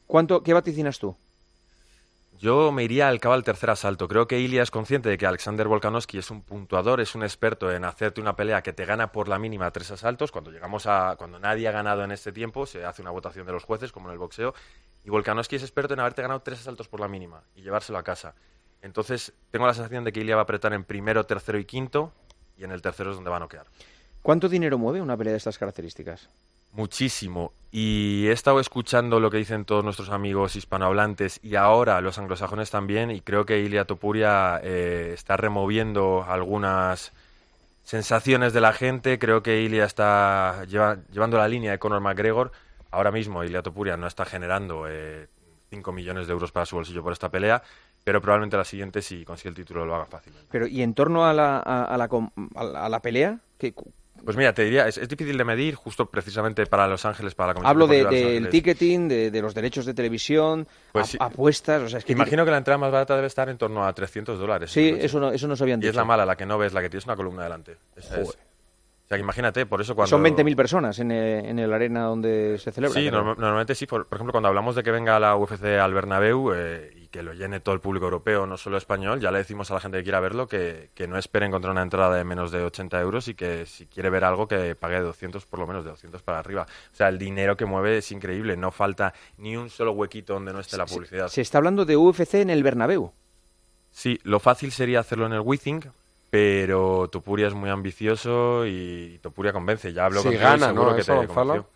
¿Cuánto, 0.07 0.43
¿Qué 0.43 0.53
vaticinas 0.53 0.99
tú? 0.99 1.17
Yo 2.39 2.71
me 2.71 2.85
iría 2.85 3.09
al 3.09 3.19
cabo 3.19 3.35
al 3.35 3.43
tercer 3.43 3.69
asalto. 3.69 4.07
Creo 4.07 4.29
que 4.29 4.39
Ilia 4.39 4.63
es 4.63 4.71
consciente 4.71 5.09
de 5.09 5.19
que 5.19 5.27
Alexander 5.27 5.67
Volkanovski 5.67 6.19
es 6.19 6.31
un 6.31 6.43
puntuador, 6.43 7.01
es 7.01 7.17
un 7.17 7.25
experto 7.25 7.73
en 7.73 7.85
hacerte 7.85 8.21
una 8.21 8.37
pelea 8.37 8.63
que 8.63 8.73
te 8.73 8.85
gana 8.85 9.11
por 9.11 9.27
la 9.27 9.41
mínima 9.41 9.73
tres 9.73 9.91
asaltos. 9.91 10.31
Cuando 10.31 10.53
llegamos 10.53 10.87
a 10.87 11.17
cuando 11.19 11.41
nadie 11.41 11.67
ha 11.67 11.73
ganado 11.73 12.05
en 12.05 12.13
este 12.13 12.31
tiempo, 12.31 12.65
se 12.65 12.85
hace 12.85 13.03
una 13.03 13.11
votación 13.11 13.45
de 13.45 13.51
los 13.51 13.65
jueces, 13.65 13.91
como 13.91 14.07
en 14.09 14.13
el 14.13 14.19
boxeo, 14.21 14.55
y 15.05 15.11
Volkanovski 15.11 15.57
es 15.57 15.63
experto 15.63 15.95
en 15.95 16.01
haberte 16.01 16.23
ganado 16.23 16.41
tres 16.41 16.61
asaltos 16.61 16.87
por 16.87 17.01
la 17.01 17.09
mínima 17.09 17.43
y 17.57 17.63
llevárselo 17.63 17.99
a 17.99 18.05
casa. 18.05 18.37
Entonces, 18.83 19.33
tengo 19.51 19.67
la 19.67 19.75
sensación 19.75 20.05
de 20.05 20.13
que 20.13 20.21
Ilia 20.21 20.37
va 20.37 20.43
a 20.43 20.45
apretar 20.45 20.73
en 20.73 20.85
primero, 20.85 21.27
tercero 21.27 21.59
y 21.59 21.65
quinto, 21.65 22.13
y 22.57 22.63
en 22.63 22.71
el 22.71 22.83
tercero 22.83 23.11
es 23.11 23.17
donde 23.17 23.31
va 23.31 23.39
a 23.39 23.41
noquear. 23.41 23.67
¿Cuánto 24.23 24.49
dinero 24.49 24.79
mueve 24.79 25.03
una 25.03 25.17
pelea 25.17 25.33
de 25.33 25.39
estas 25.39 25.59
características? 25.59 26.29
Muchísimo. 26.73 27.53
Y 27.71 28.27
he 28.29 28.33
estado 28.33 28.61
escuchando 28.61 29.21
lo 29.21 29.31
que 29.31 29.37
dicen 29.37 29.65
todos 29.67 29.85
nuestros 29.85 30.09
amigos 30.09 30.57
hispanohablantes 30.57 31.39
y 31.43 31.57
ahora 31.57 32.01
los 32.01 32.19
anglosajones 32.19 32.71
también. 32.71 33.11
Y 33.11 33.21
creo 33.21 33.45
que 33.45 33.59
Ilia 33.61 33.85
Topuria 33.85 34.59
eh, 34.63 35.11
está 35.15 35.37
removiendo 35.37 36.25
algunas 36.27 37.13
sensaciones 37.85 38.53
de 38.53 38.61
la 38.63 38.73
gente. 38.73 39.19
Creo 39.19 39.43
que 39.43 39.61
Ilia 39.63 39.85
está 39.85 40.65
lleva- 40.67 40.99
llevando 41.11 41.37
la 41.39 41.49
línea 41.49 41.73
de 41.73 41.79
Conor 41.79 42.01
McGregor. 42.01 42.53
Ahora 42.91 43.11
mismo 43.13 43.45
Ilia 43.45 43.63
Topuria 43.63 43.97
no 43.99 44.07
está 44.07 44.25
generando 44.25 44.87
5 45.69 45.93
millones 45.93 46.27
de 46.27 46.33
euros 46.33 46.51
para 46.53 46.65
su 46.65 46.77
bolsillo 46.77 47.03
por 47.03 47.13
esta 47.13 47.29
pelea. 47.29 47.63
Pero 48.03 48.23
probablemente 48.23 48.57
la 48.57 48.65
siguiente, 48.65 49.03
si 49.03 49.25
consigue 49.27 49.51
el 49.51 49.55
título, 49.55 49.85
lo 49.85 49.95
haga 49.95 50.07
fácilmente. 50.07 50.49
Pero, 50.51 50.67
¿y 50.67 50.81
en 50.83 50.95
torno 50.95 51.27
a 51.27 51.35
la, 51.35 51.59
a, 51.59 51.99
la, 51.99 52.09
a 52.55 52.89
la, 52.89 53.01
pelea? 53.03 53.41
¿Qué, 53.59 53.75
Pues 54.25 54.37
mira, 54.37 54.53
te 54.53 54.65
diría, 54.65 54.87
es, 54.89 54.99
es 54.99 55.09
difícil 55.09 55.39
de 55.39 55.45
medir 55.45 55.75
justo 55.75 56.07
precisamente 56.07 56.67
para 56.67 56.87
Los 56.87 57.05
Ángeles, 57.05 57.35
para 57.35 57.49
la 57.49 57.55
Comisión 57.55 57.71
Hablo 57.71 57.87
de- 57.87 57.97
Deportiva 57.99 58.21
de 58.21 58.27
del 58.35 58.45
Ángeles. 58.47 58.51
ticketing, 58.51 59.09
de, 59.09 59.31
de 59.31 59.43
los 59.43 59.55
derechos 59.55 59.87
de 59.87 59.95
televisión, 59.95 60.67
Pues 60.93 61.05
a- 61.07 61.09
sí. 61.09 61.17
apuestas, 61.21 61.83
o 61.83 61.89
sea, 61.89 61.99
es 62.01 62.05
que... 62.05 62.13
Imagino 62.13 62.45
que 62.45 62.51
la 62.51 62.59
entrada 62.59 62.79
más 62.79 62.91
barata 62.93 63.15
debe 63.15 63.27
estar 63.29 63.49
en 63.49 63.57
torno 63.59 63.87
a 63.87 63.93
300 63.93 64.39
dólares. 64.39 64.71
Sí, 64.71 64.95
eso 65.01 65.19
no, 65.21 65.31
eso 65.33 65.49
no 65.49 65.57
se 65.57 65.65
habían 65.65 65.79
Y 65.79 65.83
dicho. 65.83 65.91
es 65.91 65.97
la 65.97 66.05
mala, 66.05 66.27
la 66.27 66.37
que 66.37 66.45
no 66.47 66.59
ves, 66.59 66.73
la 66.73 66.83
que 66.83 66.91
tienes 66.91 67.07
una 67.07 67.17
columna 67.17 67.45
delante. 67.45 67.77
Esa 67.97 68.21
es. 68.21 68.29
O 68.29 68.33
sea, 69.09 69.17
que 69.17 69.23
imagínate, 69.23 69.65
por 69.65 69.81
eso 69.81 69.95
cuando... 69.95 70.11
Son 70.11 70.23
20.000 70.23 70.55
personas 70.55 70.99
en, 70.99 71.11
el- 71.11 71.47
en 71.47 71.59
el 71.59 71.73
arena 71.73 72.03
donde 72.03 72.59
se 72.59 72.71
celebra. 72.73 73.01
Sí, 73.01 73.11
normalmente 73.11 73.75
sí. 73.75 73.87
Por, 73.87 74.07
por 74.07 74.17
ejemplo, 74.17 74.33
cuando 74.33 74.49
hablamos 74.49 74.75
de 74.77 74.83
que 74.83 74.91
venga 74.91 75.19
la 75.19 75.35
UFC 75.37 75.65
al 75.81 75.95
Bernabéu 75.95 76.53
eh, 76.55 76.91
y 77.09 77.11
que 77.11 77.23
lo 77.23 77.33
llene 77.33 77.61
todo 77.61 77.75
el 77.75 77.81
público 77.81 78.07
europeo, 78.07 78.47
no 78.47 78.57
solo 78.57 78.77
español, 78.77 79.21
ya 79.21 79.31
le 79.31 79.39
decimos 79.39 79.71
a 79.71 79.75
la 79.75 79.81
gente 79.81 79.99
que 79.99 80.05
quiera 80.05 80.21
verlo 80.21 80.47
que, 80.47 80.91
que 80.95 81.07
no 81.07 81.19
espere 81.19 81.47
encontrar 81.47 81.73
una 81.73 81.83
entrada 81.83 82.17
de 82.17 82.25
menos 82.25 82.51
de 82.51 82.63
80 82.63 83.01
euros 83.01 83.29
y 83.29 83.35
que 83.35 83.67
si 83.67 83.87
quiere 83.87 84.11
ver 84.11 84.25
algo 84.25 84.49
que 84.49 84.75
pague 84.75 85.01
200, 85.01 85.45
por 85.47 85.61
lo 85.61 85.67
menos 85.67 85.85
de 85.85 85.91
200 85.91 86.23
para 86.23 86.39
arriba. 86.39 86.67
O 86.93 86.97
sea, 86.97 87.09
el 87.09 87.19
dinero 87.19 87.57
que 87.57 87.65
mueve 87.65 87.99
es 87.99 88.13
increíble. 88.13 88.57
No 88.57 88.71
falta 88.71 89.15
ni 89.37 89.57
un 89.57 89.71
solo 89.71 89.93
huequito 89.93 90.35
donde 90.35 90.53
no 90.53 90.61
esté 90.61 90.77
la 90.77 90.87
publicidad. 90.87 91.29
Se 91.29 91.41
está 91.41 91.59
hablando 91.59 91.85
de 91.85 91.97
UFC 91.97 92.35
en 92.35 92.51
el 92.51 92.63
Bernabéu. 92.63 93.13
Sí, 93.91 94.19
lo 94.23 94.39
fácil 94.39 94.71
sería 94.71 95.01
hacerlo 95.01 95.27
en 95.27 95.33
el 95.33 95.41
Withing, 95.41 95.83
pero 96.31 97.09
Topuria 97.09 97.49
es 97.49 97.55
muy 97.55 97.71
ambicioso 97.71 98.67
y 98.67 99.19
Topuria 99.23 99.53
convence. 99.53 99.93
Ya 99.93 100.05
hablo 100.05 100.21
Si 100.21 100.29
con 100.29 100.35
él, 100.35 100.41
gana, 100.41 100.67
seguro 100.69 100.91
¿no? 100.91 100.95
que 100.95 101.01
Eso, 101.01 101.21
te 101.21 101.27
convenció. 101.27 101.67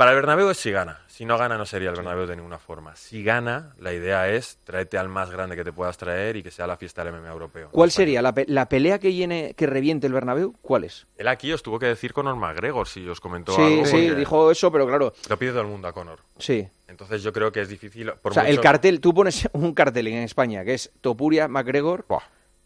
Para 0.00 0.12
el 0.12 0.16
Bernabéu 0.16 0.48
es 0.48 0.56
si 0.56 0.70
gana. 0.70 0.98
Si 1.08 1.26
no 1.26 1.36
gana 1.36 1.58
no 1.58 1.66
sería 1.66 1.90
el 1.90 1.94
Bernabéu 1.94 2.24
de 2.26 2.34
ninguna 2.34 2.56
forma. 2.58 2.96
Si 2.96 3.22
gana, 3.22 3.74
la 3.78 3.92
idea 3.92 4.30
es 4.30 4.56
tráete 4.64 4.96
al 4.96 5.10
más 5.10 5.30
grande 5.30 5.56
que 5.56 5.62
te 5.62 5.74
puedas 5.74 5.98
traer 5.98 6.38
y 6.38 6.42
que 6.42 6.50
sea 6.50 6.66
la 6.66 6.78
fiesta 6.78 7.04
del 7.04 7.12
MMA 7.12 7.28
europeo. 7.30 7.68
¿Cuál 7.70 7.90
sería 7.90 8.22
la, 8.22 8.32
pe- 8.32 8.46
la 8.48 8.66
pelea 8.66 8.98
que 8.98 9.12
llene, 9.12 9.52
que 9.52 9.66
reviente 9.66 10.06
el 10.06 10.14
Bernabéu? 10.14 10.54
¿Cuál 10.62 10.84
es? 10.84 11.06
Él 11.18 11.28
aquí 11.28 11.52
os 11.52 11.62
tuvo 11.62 11.78
que 11.78 11.84
decir 11.84 12.14
Conor 12.14 12.36
McGregor 12.36 12.88
si 12.88 13.06
os 13.06 13.20
comentó 13.20 13.54
Sí, 13.54 13.60
algo. 13.60 13.84
sí, 13.84 13.90
porque 13.92 14.14
dijo 14.14 14.50
eso, 14.50 14.72
pero 14.72 14.86
claro, 14.86 15.12
Lo 15.28 15.38
pide 15.38 15.50
todo 15.50 15.60
el 15.60 15.66
mundo 15.68 15.86
a 15.88 15.92
Conor. 15.92 16.20
sí. 16.38 16.66
Entonces 16.88 17.22
yo 17.22 17.30
creo 17.34 17.52
que 17.52 17.60
es 17.60 17.68
difícil. 17.68 18.10
Por 18.22 18.32
o 18.32 18.34
sea, 18.34 18.44
el 18.44 18.52
mucho- 18.56 18.62
cartel, 18.62 19.00
tú 19.02 19.12
pones 19.12 19.50
un 19.52 19.74
cartel 19.74 20.06
en 20.06 20.22
España 20.22 20.64
que 20.64 20.72
es 20.72 20.90
Topuria, 21.02 21.46
McGregor, 21.46 22.06
Buah. 22.08 22.22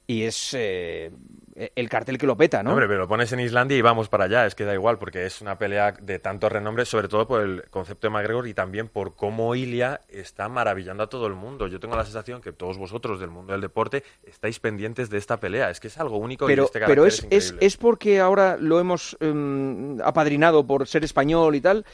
y 0.07 0.23
es 0.23 0.55
eh, 0.57 1.11
el 1.55 1.89
cartel 1.89 2.19
que 2.19 2.27
lo 2.27 2.37
peta, 2.37 2.63
¿no? 2.63 2.71
Hombre, 2.71 2.89
pero 2.89 3.01
lo 3.01 3.09
pones 3.09 3.33
en 3.33 3.41
Islandia 3.41 3.77
y 3.77 3.83
vamos 3.83 4.09
para 4.09 4.25
allá, 4.25 4.47
es 4.47 4.55
que 4.55 4.65
da 4.65 4.75
igual, 4.75 4.99
porque 4.99 5.25
es 5.25 5.41
una 5.41 5.57
pelea 5.57 5.93
de 5.93 6.19
tanto 6.19 6.49
renombre, 6.49 6.85
sobre 6.85 7.09
todo 7.09 7.27
por 7.29 7.43
el 7.43 7.65
concepto 7.71 8.09
de 8.09 8.11
McGregor 8.11 8.49
y 8.49 8.55
también 8.55 8.89
por 8.89 9.15
cómo 9.15 9.55
Ilia 9.55 10.01
está 10.09 10.49
maravillando 10.49 11.05
a 11.05 11.09
todo 11.09 11.27
el 11.27 11.35
mundo. 11.35 11.69
Yo 11.69 11.79
tengo 11.79 11.97
la 11.97 12.05
sensación 12.05 12.41
que 12.41 12.53
todos 12.53 12.77
vosotros 12.77 13.21
del 13.21 13.31
mundo 13.31 13.53
del 13.53 13.61
deporte 13.61 14.03
estáis 14.25 14.59
pendientes 14.59 15.11
de 15.11 15.19
esta 15.19 15.39
pelea. 15.39 15.71
Es 15.71 15.79
que 15.79 15.89
es 15.89 15.99
algo 15.99 16.17
único 16.17 16.47
y 16.47 16.49
pero, 16.49 16.65
este 16.65 16.81
pero 16.81 17.07
es, 17.07 17.27
es, 17.31 17.55
es 17.61 17.77
porque 17.77 18.21
ahora 18.21 18.57
lo 18.59 18.81
hemos 18.81 19.17
em, 19.21 20.01
apadrinado 20.03 20.67
por 20.67 20.89
ser 20.89 21.05
español 21.05 21.55
y 21.55 21.61
tal, 21.61 21.85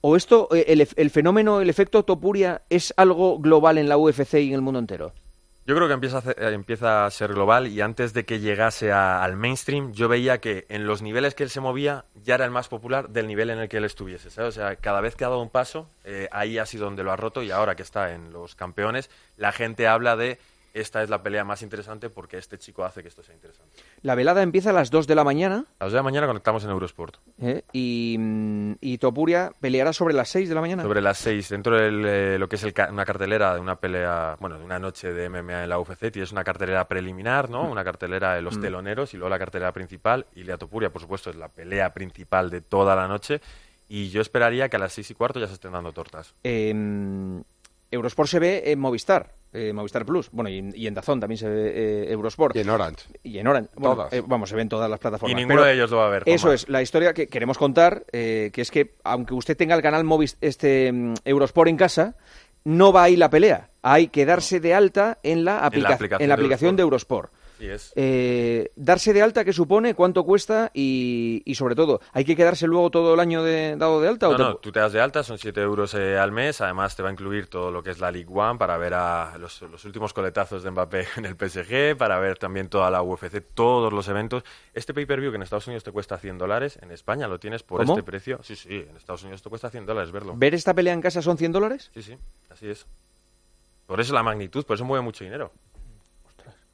o 0.00 0.14
esto, 0.14 0.48
eh, 0.54 0.66
el, 0.68 0.86
el 0.94 1.10
fenómeno, 1.10 1.60
el 1.60 1.68
efecto 1.68 2.04
Topuria 2.04 2.62
es 2.70 2.94
algo 2.96 3.38
global 3.38 3.78
en 3.78 3.88
la 3.88 3.96
UFC 3.96 4.34
y 4.34 4.48
en 4.48 4.54
el 4.54 4.62
mundo 4.62 4.78
entero. 4.78 5.12
Yo 5.68 5.74
creo 5.76 5.86
que 5.86 5.92
empieza 5.92 6.16
a, 6.16 6.20
hacer- 6.20 6.36
eh, 6.42 6.54
empieza 6.54 7.04
a 7.04 7.10
ser 7.10 7.34
global 7.34 7.66
y 7.66 7.82
antes 7.82 8.14
de 8.14 8.24
que 8.24 8.40
llegase 8.40 8.90
a- 8.90 9.22
al 9.22 9.36
mainstream, 9.36 9.92
yo 9.92 10.08
veía 10.08 10.38
que 10.38 10.64
en 10.70 10.86
los 10.86 11.02
niveles 11.02 11.34
que 11.34 11.42
él 11.42 11.50
se 11.50 11.60
movía 11.60 12.06
ya 12.24 12.36
era 12.36 12.46
el 12.46 12.50
más 12.50 12.68
popular 12.68 13.10
del 13.10 13.26
nivel 13.26 13.50
en 13.50 13.58
el 13.58 13.68
que 13.68 13.76
él 13.76 13.84
estuviese. 13.84 14.28
O 14.40 14.50
sea, 14.50 14.76
cada 14.76 15.02
vez 15.02 15.14
que 15.14 15.26
ha 15.26 15.28
dado 15.28 15.42
un 15.42 15.50
paso, 15.50 15.86
eh, 16.04 16.26
ahí 16.32 16.56
ha 16.56 16.64
sido 16.64 16.86
donde 16.86 17.02
lo 17.04 17.12
ha 17.12 17.16
roto 17.16 17.42
y 17.42 17.50
ahora 17.50 17.74
que 17.76 17.82
está 17.82 18.14
en 18.14 18.32
los 18.32 18.54
campeones, 18.54 19.10
la 19.36 19.52
gente 19.52 19.86
habla 19.86 20.16
de 20.16 20.38
esta 20.80 21.02
es 21.02 21.10
la 21.10 21.22
pelea 21.22 21.44
más 21.44 21.62
interesante 21.62 22.10
porque 22.10 22.38
este 22.38 22.58
chico 22.58 22.84
hace 22.84 23.02
que 23.02 23.08
esto 23.08 23.22
sea 23.22 23.34
interesante. 23.34 23.80
La 24.02 24.14
velada 24.14 24.42
empieza 24.42 24.70
a 24.70 24.72
las 24.72 24.90
2 24.90 25.06
de 25.06 25.14
la 25.14 25.24
mañana 25.24 25.64
A 25.78 25.84
las 25.84 25.88
2 25.88 25.92
de 25.92 25.96
la 25.98 26.02
mañana 26.02 26.26
conectamos 26.26 26.64
en 26.64 26.70
Eurosport. 26.70 27.16
¿eh? 27.40 27.62
y, 27.72 28.16
mm, 28.18 28.72
y 28.80 28.98
Topuria 28.98 29.52
peleará 29.60 29.92
sobre 29.92 30.14
las 30.14 30.28
6 30.28 30.48
de 30.48 30.54
la 30.54 30.60
mañana. 30.60 30.82
Sobre 30.82 31.00
las 31.00 31.18
6, 31.18 31.48
dentro 31.48 31.76
de 31.76 32.38
lo 32.38 32.48
que 32.48 32.56
es 32.56 32.62
el 32.64 32.72
ca- 32.72 32.88
una 32.90 33.04
cartelera 33.04 33.54
de 33.54 33.60
una 33.60 33.76
pelea, 33.76 34.36
bueno, 34.40 34.58
de 34.58 34.64
una 34.64 34.78
noche 34.78 35.12
de 35.12 35.28
MMA 35.28 35.64
en 35.64 35.68
la 35.68 35.78
UFC, 35.78 36.10
tienes 36.10 36.32
una 36.32 36.44
cartelera 36.44 36.86
preliminar, 36.88 37.50
¿no? 37.50 37.62
Una 37.70 37.84
cartelera 37.84 38.34
de 38.34 38.42
los 38.42 38.60
teloneros 38.60 39.14
y 39.14 39.16
luego 39.16 39.30
la 39.30 39.38
cartelera 39.38 39.72
principal. 39.72 40.26
Y 40.34 40.44
Lea 40.44 40.56
Topuria, 40.58 40.90
por 40.90 41.02
supuesto, 41.02 41.30
es 41.30 41.36
la 41.36 41.48
pelea 41.48 41.92
principal 41.92 42.50
de 42.50 42.60
toda 42.60 42.94
la 42.96 43.06
noche. 43.08 43.40
Y 43.90 44.10
yo 44.10 44.20
esperaría 44.20 44.68
que 44.68 44.76
a 44.76 44.80
las 44.80 44.92
6 44.92 45.10
y 45.10 45.14
cuarto 45.14 45.40
ya 45.40 45.46
se 45.46 45.54
estén 45.54 45.72
dando 45.72 45.92
tortas. 45.92 46.34
Eh, 46.44 46.74
Eurosport 47.90 48.28
se 48.28 48.38
ve 48.38 48.62
en 48.66 48.78
Movistar, 48.78 49.34
eh, 49.52 49.72
Movistar 49.72 50.04
Plus, 50.04 50.30
bueno, 50.30 50.50
y, 50.50 50.58
en- 50.58 50.72
y 50.76 50.86
en 50.86 50.94
Dazón 50.94 51.20
también 51.20 51.38
se 51.38 51.48
ve 51.48 51.72
eh, 51.74 52.12
Eurosport. 52.12 52.54
Y 52.56 52.60
en 52.60 52.68
Orange. 52.70 53.06
Y 53.22 53.38
en 53.38 53.46
Orange. 53.46 53.70
Bueno, 53.76 53.96
Todas. 53.96 54.12
eh, 54.12 54.22
vamos, 54.26 54.50
se 54.50 54.56
ven 54.56 54.68
todas 54.68 54.90
las 54.90 54.98
Y 54.98 55.00
plataformas. 55.00 55.36
ninguno 55.36 55.54
Pero 55.56 55.66
de 55.66 55.74
ellos 55.74 55.90
lo 55.90 55.96
va 55.98 56.06
a 56.06 56.10
ver. 56.10 56.22
Eso 56.26 56.52
es, 56.52 56.68
la 56.68 56.82
historia 56.82 57.14
que 57.14 57.28
queremos 57.28 57.56
contar, 57.58 58.04
eh, 58.12 58.50
que 58.52 58.60
es 58.60 58.70
que 58.70 58.94
aunque 59.04 59.34
usted 59.34 59.56
tenga 59.56 59.74
el 59.74 59.82
canal 59.82 60.04
Movis, 60.04 60.36
este 60.40 60.92
mm, 60.92 61.14
Eurosport 61.24 61.68
en 61.70 61.76
casa, 61.76 62.16
no 62.64 62.92
va 62.92 63.04
ahí 63.04 63.16
la 63.16 63.30
pelea. 63.30 63.70
Hay 63.82 64.08
que 64.08 64.26
darse 64.26 64.60
de 64.60 64.74
alta 64.74 65.18
en 65.22 65.44
la, 65.44 65.64
aplica- 65.64 65.94
aplicación 65.94 66.22
en 66.22 66.28
la 66.28 66.36
de 66.36 66.40
aplicación 66.42 66.76
de 66.76 66.82
Eurosport. 66.82 67.32
Eh, 67.96 68.70
darse 68.76 69.12
de 69.12 69.22
alta, 69.22 69.44
¿qué 69.44 69.52
supone? 69.52 69.94
¿Cuánto 69.94 70.24
cuesta? 70.24 70.70
Y, 70.74 71.42
y 71.44 71.54
sobre 71.54 71.74
todo, 71.74 72.00
¿hay 72.12 72.24
que 72.24 72.36
quedarse 72.36 72.66
luego 72.66 72.90
todo 72.90 73.14
el 73.14 73.20
año 73.20 73.42
de, 73.42 73.74
dado 73.76 74.00
de 74.00 74.08
alta? 74.08 74.28
o 74.28 74.32
No, 74.32 74.36
te- 74.36 74.42
no, 74.44 74.56
tú 74.56 74.72
te 74.72 74.80
das 74.80 74.92
de 74.92 75.00
alta, 75.00 75.22
son 75.22 75.38
7 75.38 75.60
euros 75.60 75.94
eh, 75.94 76.16
al 76.18 76.32
mes. 76.32 76.60
Además, 76.60 76.94
te 76.96 77.02
va 77.02 77.08
a 77.08 77.12
incluir 77.12 77.48
todo 77.48 77.70
lo 77.70 77.82
que 77.82 77.90
es 77.90 77.98
la 77.98 78.10
League 78.10 78.28
One 78.32 78.58
para 78.58 78.76
ver 78.78 78.94
a 78.94 79.36
los, 79.38 79.60
los 79.62 79.84
últimos 79.84 80.12
coletazos 80.12 80.62
de 80.62 80.70
Mbappé 80.70 81.06
en 81.16 81.24
el 81.26 81.34
PSG, 81.36 81.96
para 81.96 82.18
ver 82.18 82.38
también 82.38 82.68
toda 82.68 82.90
la 82.90 83.02
UFC, 83.02 83.42
todos 83.54 83.92
los 83.92 84.06
eventos. 84.08 84.44
Este 84.74 84.94
pay-per-view 84.94 85.30
que 85.30 85.36
en 85.36 85.42
Estados 85.42 85.66
Unidos 85.66 85.84
te 85.84 85.92
cuesta 85.92 86.18
100 86.18 86.38
dólares, 86.38 86.78
en 86.82 86.90
España 86.92 87.26
lo 87.28 87.38
tienes 87.40 87.62
por 87.62 87.80
¿Cómo? 87.80 87.94
este 87.94 88.02
precio. 88.04 88.40
Sí, 88.42 88.56
sí, 88.56 88.86
en 88.88 88.96
Estados 88.96 89.22
Unidos 89.22 89.42
te 89.42 89.48
cuesta 89.50 89.68
100 89.70 89.86
dólares 89.86 90.12
verlo. 90.12 90.34
¿Ver 90.36 90.54
esta 90.54 90.74
pelea 90.74 90.92
en 90.94 91.00
casa 91.00 91.22
son 91.22 91.36
100 91.36 91.52
dólares? 91.52 91.90
Sí, 91.94 92.02
sí, 92.02 92.16
así 92.50 92.68
es. 92.68 92.86
Por 93.86 94.00
eso 94.00 94.12
la 94.14 94.22
magnitud, 94.22 94.64
por 94.66 94.74
eso 94.74 94.84
mueve 94.84 95.02
mucho 95.02 95.24
dinero. 95.24 95.50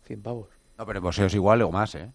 100 0.06 0.20
pavos. 0.20 0.48
No, 0.78 0.86
pero 0.86 0.98
en 0.98 1.02
boxeo 1.04 1.26
es 1.26 1.34
igual 1.34 1.62
o 1.62 1.70
más, 1.70 1.94
¿eh? 1.94 2.10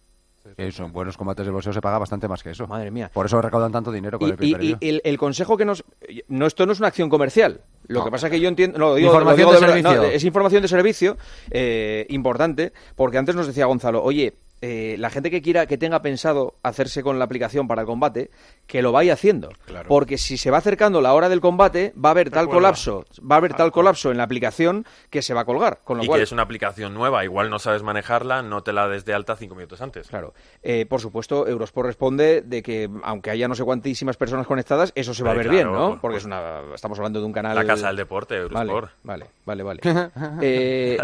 Que 0.57 0.71
son 0.71 0.91
buenos 0.91 1.15
combates 1.15 1.45
de 1.45 1.51
boxeo 1.51 1.71
se 1.73 1.81
paga 1.81 1.99
bastante 1.99 2.27
más 2.27 2.41
que 2.41 2.51
eso. 2.51 2.65
Madre 2.65 2.89
mía. 2.91 3.11
Por 3.13 3.25
eso 3.25 3.41
recaudan 3.41 3.71
tanto 3.71 3.91
dinero 3.91 4.17
con 4.17 4.27
Y, 4.27 4.31
el 4.31 4.35
y- 4.35 4.37
pay-per-view. 4.37 4.77
y 4.79 4.89
el, 4.89 5.01
el 5.03 5.17
consejo 5.17 5.57
que 5.57 5.65
nos... 5.65 5.83
No, 6.27 6.47
esto 6.47 6.65
no 6.65 6.71
es 6.71 6.79
una 6.79 6.87
acción 6.87 7.09
comercial. 7.09 7.61
Lo 7.87 7.99
No. 7.99 8.05
que 8.05 8.11
pasa 8.11 8.27
es 8.27 8.31
que 8.31 8.39
yo 8.39 8.47
entiendo. 8.47 8.79
no, 8.79 8.89
lo 8.89 8.95
digo- 8.95 9.09
lo 9.11 9.13
Información 9.19 9.37
digo 9.49 9.51
de 9.53 9.81
no, 9.83 9.89
servicio. 9.91 10.03
es 10.15 10.23
información 10.23 10.61
de 10.63 10.67
servicio 10.67 11.17
eh, 11.51 12.05
importante, 12.09 12.73
porque 12.95 13.17
antes 13.17 13.35
nos 13.35 13.47
decía 13.47 13.65
Gonzalo, 13.65 14.01
oye. 14.03 14.33
Eh, 14.61 14.95
la 14.99 15.09
gente 15.09 15.31
que 15.31 15.41
quiera 15.41 15.65
que 15.67 15.77
tenga 15.77 16.01
pensado 16.01 16.55
hacerse 16.63 17.01
con 17.03 17.17
la 17.19 17.25
aplicación 17.25 17.67
para 17.67 17.81
el 17.81 17.87
combate 17.87 18.29
que 18.67 18.81
lo 18.81 18.91
vaya 18.91 19.13
haciendo 19.13 19.49
porque 19.87 20.17
si 20.17 20.37
se 20.37 20.51
va 20.51 20.57
acercando 20.57 21.01
la 21.01 21.13
hora 21.13 21.29
del 21.29 21.39
combate 21.41 21.93
va 21.95 22.09
a 22.09 22.11
haber 22.11 22.29
tal 22.29 22.49
colapso 22.49 23.05
va 23.19 23.35
a 23.35 23.37
haber 23.37 23.53
tal 23.53 23.71
colapso 23.71 24.11
en 24.11 24.17
la 24.17 24.23
aplicación 24.23 24.85
que 25.09 25.21
se 25.21 25.33
va 25.33 25.41
a 25.41 25.45
colgar 25.45 25.79
con 25.83 25.97
lo 25.97 26.03
Y 26.03 26.07
cual 26.07 26.19
que 26.19 26.23
es 26.23 26.31
una 26.31 26.43
aplicación 26.43 26.93
nueva, 26.93 27.23
igual 27.23 27.49
no 27.49 27.57
sabes 27.59 27.83
manejarla, 27.83 28.41
no 28.41 28.61
te 28.63 28.73
la 28.73 28.87
des 28.87 29.05
de 29.05 29.13
alta 29.13 29.35
cinco 29.35 29.55
minutos 29.55 29.81
antes. 29.81 30.07
Claro. 30.07 30.33
Eh, 30.61 30.85
por 30.87 30.99
supuesto, 31.01 31.47
Eurosport 31.47 31.87
responde 31.87 32.41
de 32.41 32.61
que, 32.61 32.89
aunque 33.03 33.31
haya 33.31 33.47
no 33.47 33.55
sé 33.55 33.63
cuantísimas 33.63 34.17
personas 34.17 34.45
conectadas, 34.45 34.91
eso 34.95 35.13
se 35.13 35.23
va 35.23 35.31
a 35.31 35.33
ver 35.35 35.49
bien, 35.49 35.67
claro, 35.67 35.79
¿no? 35.79 35.89
por- 35.91 36.01
Porque 36.01 36.17
es 36.17 36.25
una, 36.25 36.61
estamos 36.75 36.97
hablando 36.99 37.19
de 37.19 37.25
un 37.25 37.33
canal... 37.33 37.55
La 37.55 37.65
casa 37.65 37.87
del 37.87 37.95
deporte, 37.95 38.35
Vale, 38.47 38.71
Eurosport. 38.71 38.91
vale, 39.03 39.25
vale, 39.45 39.63
vale. 39.63 39.81
Eh, 40.41 40.97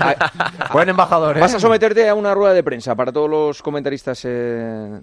a- 0.00 0.68
Buen 0.72 0.88
embajador, 0.88 1.36
¿eh? 1.36 1.40
vas 1.40 1.54
a 1.54 1.60
someterte 1.60 2.08
a 2.08 2.14
una 2.14 2.34
rueda 2.34 2.52
de 2.54 2.62
prensa 2.62 2.87
para 2.94 3.12
todos 3.12 3.28
los 3.28 3.62
comentaristas 3.62 4.24
eh, 4.24 4.28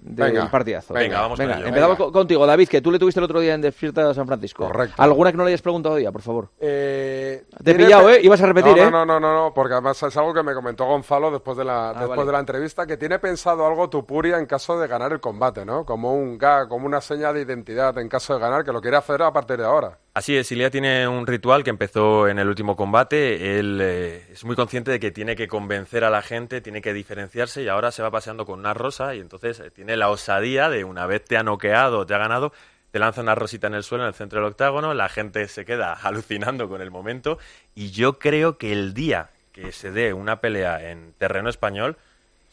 del 0.02 0.32
Venga, 0.32 0.50
partidazo. 0.50 0.94
venga, 0.94 1.20
vamos 1.20 1.40
ello. 1.40 1.52
empezamos 1.52 1.96
Venga. 1.96 1.96
co- 1.96 2.12
contigo, 2.12 2.46
David, 2.46 2.68
que 2.68 2.80
tú 2.80 2.90
le 2.90 2.98
tuviste 2.98 3.20
el 3.20 3.24
otro 3.24 3.40
día 3.40 3.54
en 3.54 3.60
Despierta 3.60 4.12
San 4.14 4.26
Francisco. 4.26 4.66
Correcto. 4.66 4.94
¿Alguna 5.02 5.30
que 5.30 5.36
no 5.38 5.44
le 5.44 5.50
hayas 5.50 5.62
preguntado 5.62 5.98
ya, 5.98 6.10
por 6.12 6.22
favor? 6.22 6.48
Eh, 6.60 7.44
Te 7.62 7.70
he 7.70 7.74
pillado, 7.74 8.10
¿eh? 8.10 8.20
Ibas 8.22 8.40
a 8.42 8.46
repetir, 8.46 8.76
no, 8.76 8.82
¿eh? 8.82 8.90
No, 8.90 9.04
no, 9.06 9.20
no, 9.20 9.34
no, 9.34 9.54
porque 9.54 9.74
además 9.74 10.02
es 10.02 10.16
algo 10.16 10.32
que 10.34 10.42
me 10.42 10.54
comentó 10.54 10.84
Gonzalo 10.86 11.30
después 11.30 11.56
de 11.56 11.64
la, 11.64 11.88
después 11.90 12.10
vale. 12.10 12.26
de 12.26 12.32
la 12.32 12.40
entrevista, 12.40 12.86
que 12.86 12.96
tiene 12.96 13.18
pensado 13.18 13.66
algo 13.66 13.88
Tupuria 13.90 14.38
en 14.38 14.46
caso 14.46 14.78
de 14.78 14.86
ganar 14.88 15.12
el 15.12 15.20
combate, 15.20 15.64
¿no? 15.64 15.84
Como 15.84 16.14
un 16.14 16.38
gag, 16.38 16.68
como 16.68 16.86
una 16.86 17.00
seña 17.00 17.32
de 17.32 17.42
identidad 17.42 17.96
en 17.98 18.08
caso 18.08 18.34
de 18.34 18.40
ganar, 18.40 18.64
que 18.64 18.72
lo 18.72 18.80
quiere 18.80 18.96
hacer 18.96 19.22
a 19.22 19.32
partir 19.32 19.58
de 19.58 19.64
ahora. 19.64 19.98
Así 20.16 20.34
es, 20.34 20.50
Ilia 20.50 20.70
tiene 20.70 21.06
un 21.06 21.26
ritual 21.26 21.62
que 21.62 21.68
empezó 21.68 22.26
en 22.26 22.38
el 22.38 22.48
último 22.48 22.74
combate. 22.74 23.58
Él 23.58 23.78
eh, 23.82 24.26
es 24.32 24.46
muy 24.46 24.56
consciente 24.56 24.90
de 24.90 24.98
que 24.98 25.10
tiene 25.10 25.36
que 25.36 25.46
convencer 25.46 26.04
a 26.04 26.08
la 26.08 26.22
gente, 26.22 26.62
tiene 26.62 26.80
que 26.80 26.94
diferenciarse 26.94 27.62
y 27.62 27.68
ahora 27.68 27.92
se 27.92 28.02
va 28.02 28.10
paseando 28.10 28.46
con 28.46 28.58
una 28.58 28.72
rosa 28.72 29.14
y 29.14 29.20
entonces 29.20 29.60
eh, 29.60 29.70
tiene 29.70 29.94
la 29.94 30.08
osadía 30.08 30.70
de 30.70 30.84
una 30.84 31.04
vez 31.04 31.22
te 31.22 31.36
ha 31.36 31.42
noqueado, 31.42 32.06
te 32.06 32.14
ha 32.14 32.18
ganado, 32.18 32.54
te 32.92 32.98
lanza 32.98 33.20
una 33.20 33.34
rosita 33.34 33.66
en 33.66 33.74
el 33.74 33.82
suelo 33.82 34.04
en 34.04 34.08
el 34.08 34.14
centro 34.14 34.40
del 34.40 34.48
octágono, 34.48 34.94
la 34.94 35.10
gente 35.10 35.48
se 35.48 35.66
queda 35.66 35.92
alucinando 36.02 36.66
con 36.66 36.80
el 36.80 36.90
momento 36.90 37.38
y 37.74 37.90
yo 37.90 38.18
creo 38.18 38.56
que 38.56 38.72
el 38.72 38.94
día 38.94 39.28
que 39.52 39.70
se 39.70 39.90
dé 39.90 40.14
una 40.14 40.40
pelea 40.40 40.92
en 40.92 41.12
terreno 41.18 41.50
español, 41.50 41.98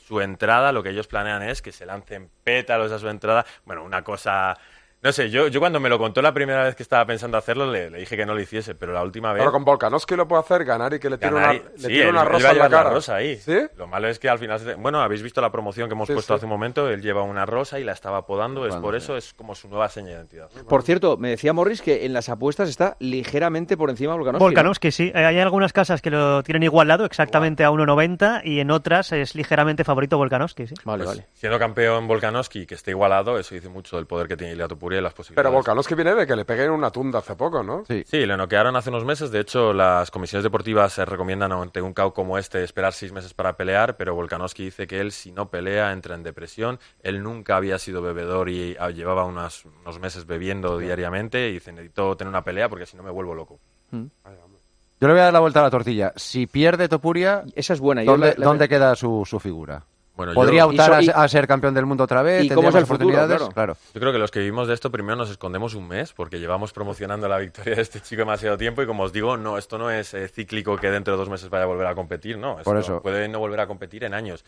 su 0.06 0.20
entrada, 0.20 0.74
lo 0.74 0.84
que 0.84 0.90
ellos 0.90 1.08
planean 1.08 1.44
es 1.44 1.62
que 1.62 1.72
se 1.72 1.86
lancen 1.86 2.30
pétalos 2.44 2.92
a 2.92 3.00
su 3.00 3.08
entrada. 3.08 3.46
Bueno, 3.64 3.86
una 3.86 4.04
cosa... 4.04 4.58
No 5.04 5.12
sé, 5.12 5.30
yo, 5.30 5.50
yo 5.50 5.60
cuando 5.60 5.82
me 5.82 5.90
lo 5.90 6.00
contó 6.00 6.22
la 6.22 6.34
primera 6.34 6.64
vez 6.64 6.76
que 6.76 6.84
estaba 6.84 7.06
pensando 7.06 7.38
hacerlo, 7.38 7.70
le, 7.70 7.90
le 7.90 8.00
dije 8.00 8.16
que 8.16 8.26
no 8.26 8.34
lo 8.34 8.40
hiciese, 8.42 8.74
pero 8.74 8.94
la 8.94 9.04
última 9.04 9.34
vez... 9.34 9.42
Pero 9.42 9.52
con 9.52 9.66
Volkanovski 9.66 10.16
lo 10.16 10.30
puede 10.30 10.42
hacer, 10.44 10.64
ganar 10.64 10.94
y 10.94 11.00
que 11.00 11.10
le 11.10 11.18
tire 11.18 11.34
una, 11.36 11.54
y- 11.54 11.58
le 11.60 11.64
sí, 11.78 11.88
tire 11.88 12.04
él- 12.04 12.10
una 12.12 12.22
él 12.22 12.28
va 12.28 12.30
a 12.30 12.32
rosa 12.32 12.52
en 12.52 12.58
la 12.60 12.70
cara. 12.70 12.90
rosa 12.90 13.16
ahí. 13.18 13.36
¿Sí? 13.36 13.58
Lo 13.76 13.86
malo 13.88 14.08
es 14.08 14.18
que 14.18 14.30
al 14.30 14.40
final... 14.40 14.62
se- 14.62 14.76
Bueno, 14.76 15.02
habéis 15.02 15.22
visto 15.22 15.42
la 15.42 15.52
promoción 15.52 15.90
que 15.90 15.94
hemos 15.94 16.08
Sí, 16.08 16.14
puesto 16.14 16.34
sí. 16.34 16.38
hace 16.38 16.46
un 16.46 16.52
momento, 16.52 16.90
él 16.90 17.02
lleva 17.02 17.22
una 17.24 17.46
rosa 17.46 17.80
y 17.82 17.84
la 17.84 17.92
estaba 17.92 18.26
podando, 18.26 18.66
es 18.66 18.76
por 18.78 18.94
sí. 18.94 19.00
eso, 19.00 19.18
es 19.18 19.34
como 19.34 19.56
su 19.56 19.68
nueva 19.68 19.90
seña 19.90 20.08
de 20.08 20.14
identidad. 20.14 20.50
Por 20.70 20.84
cierto, 20.84 21.18
me 21.18 21.30
decía 21.32 21.52
Morris 21.52 21.82
que 21.82 22.06
en 22.06 22.14
las 22.14 22.30
apuestas 22.30 22.70
está 22.70 22.96
ligeramente 23.00 23.76
por 23.76 23.90
encima 23.90 24.14
de 24.14 24.20
Volkanovski. 24.20 24.42
¿no? 24.42 24.48
Volkanovski, 24.48 24.92
sí. 24.94 25.12
Eh, 25.14 25.26
hay 25.26 25.38
algunas 25.40 25.74
casas 25.74 26.02
que 26.02 26.12
lo 26.12 26.44
tienen 26.44 26.64
igualado 26.64 27.04
exactamente 27.04 27.66
a 27.66 27.72
1.90 27.72 28.42
y 28.46 28.62
en 28.62 28.72
otras 28.72 29.12
es 29.12 29.36
ligeramente 29.36 29.84
favorito 29.84 30.18
Volkanovski, 30.18 30.68
sí. 30.68 30.76
Vale, 30.86 31.04
Pues, 31.04 31.18
vale. 31.18 31.28
Siendo 31.34 31.60
campeón 31.60 32.08
Volkanovski, 32.08 32.66
que 32.66 32.76
esté 32.76 32.92
igualado, 32.92 33.38
eso 33.38 33.54
dice 33.54 33.68
mucho 33.68 33.98
del 33.98 34.06
poder 34.08 34.30
que 34.30 34.38
tiene 34.38 34.54
Ilia 34.54 34.70
Topuria 34.70 34.93
y 35.00 35.02
las 35.02 35.14
posibilidades. 35.14 35.36
Pero 35.46 35.52
Volkanovski 35.54 35.96
viene 35.96 36.16
de 36.16 36.26
que 36.28 36.36
le 36.36 36.46
peguen 36.46 36.72
una 36.72 36.92
tunda 36.92 37.20
hace 37.20 37.36
poco, 37.36 37.64
¿no? 37.64 37.84
Sí. 37.88 38.04
Sí, 38.06 38.26
le 38.26 38.36
noquearon 38.38 38.76
hace 38.76 38.90
unos 38.90 39.06
meses. 39.06 39.32
De 39.32 39.40
hecho, 39.40 39.74
las 39.74 40.12
comisiones 40.12 40.44
deportivas 40.44 40.94
se 40.94 41.06
recomiendan 41.06 41.52
ante 41.52 41.82
un 41.82 41.94
KO 41.94 42.14
como 42.14 42.38
este 42.38 42.64
esperar 42.64 42.94
seis 42.94 43.12
meses 43.12 43.34
para 43.34 43.58
pelear, 43.58 43.98
pero 43.98 44.16
Volkanovski 44.16 44.66
dice 44.66 44.88
que 44.88 45.00
él, 45.00 45.12
si 45.12 45.32
no 45.32 45.50
pelea, 45.50 45.92
entra 45.92 46.16
en 46.16 46.24
depresión. 46.24 46.80
Él 47.02 47.24
nunca 47.24 47.56
había 47.58 47.78
sido 47.80 48.02
bebedor 48.02 48.50
y 48.50 48.76
ah, 48.80 48.90
llevaba 48.90 49.26
unas- 49.26 49.66
unos 49.66 50.00
meses 50.00 50.26
bebiendo 50.26 50.78
diariamente 50.78 51.50
y 51.50 51.54
dice, 51.54 51.72
necesito 51.72 52.16
tener 52.18 52.30
una 52.30 52.44
pelea 52.44 52.70
porque 52.70 52.86
si 52.86 52.96
no 52.98 53.04
me 53.04 53.12
vuelvo 53.12 53.34
loco. 53.34 53.60
Yo 53.92 55.08
le 55.08 55.14
voy 55.16 55.20
a 55.22 55.26
dar 55.26 55.34
la 55.34 55.40
vuelta 55.42 55.60
a 55.60 55.64
la 55.64 55.70
tortilla. 55.70 56.14
Si 56.16 56.48
pierde 56.48 56.88
Topuria, 56.88 57.44
Esa 57.56 57.74
es 57.74 57.80
buena. 57.82 58.04
Yo 58.04 58.12
¿dónde, 58.12 58.28
la- 58.30 58.36
la- 58.38 58.46
dónde 58.46 58.70
queda 58.70 58.96
su, 58.96 59.24
su 59.26 59.40
figura? 59.40 59.84
Bueno, 60.16 60.34
¿Podría 60.36 60.60
yo, 60.62 60.68
optar 60.68 60.90
Y 60.90 60.92
so- 60.92 60.94
a 60.96 61.02
y- 61.02 61.06
se- 61.06 61.12
a, 61.16 61.28
ser 61.28 61.48
campeón 61.48 61.74
del 61.74 61.86
mundo 61.88 62.04
otra 62.04 62.22
vez? 62.22 62.44
¿Y 62.46 62.50
cómo 62.50 62.68
es 62.70 62.74
¿Tendría 62.76 62.80
el 62.80 62.84
más 62.84 62.88
futuro? 62.90 63.16
oportunidades? 63.18 63.54
Claro. 63.54 63.78
yo 63.96 64.00
creo 64.00 64.12
que 64.14 64.20
los 64.20 64.30
que 64.32 64.40
vivimos 64.40 64.68
de 64.68 64.76
esto 64.76 64.92
primero 64.92 65.16
nos 65.16 65.30
escondemos 65.32 65.74
un 65.74 65.88
mes 65.88 66.14
porque 66.14 66.40
llevamos 66.40 66.72
promocionando 66.72 67.28
la 67.28 67.40
victoria 67.40 67.76
de 67.76 67.82
este 67.82 68.00
chico 68.00 68.20
demasiado 68.20 68.56
tiempo 68.58 68.84
y 68.84 68.86
como 68.86 69.04
os 69.04 69.12
digo, 69.12 69.38
no, 69.38 69.58
esto 69.58 69.78
no 69.80 69.90
es 69.90 70.14
eh, 70.14 70.28
cíclico 70.28 70.78
que 70.78 70.92
dentro 70.92 71.14
de 71.14 71.18
dos 71.18 71.30
meses 71.30 71.50
vaya 71.50 71.64
a 71.64 71.68
volver 71.68 71.88
a 71.88 71.96
competir, 71.96 72.38
no. 72.38 72.58
Por 72.64 72.78
eso. 72.78 73.02
Puede 73.02 73.28
no 73.28 73.40
volver 73.40 73.60
a 73.62 73.66
competir 73.68 74.04
en 74.04 74.14
años. 74.14 74.46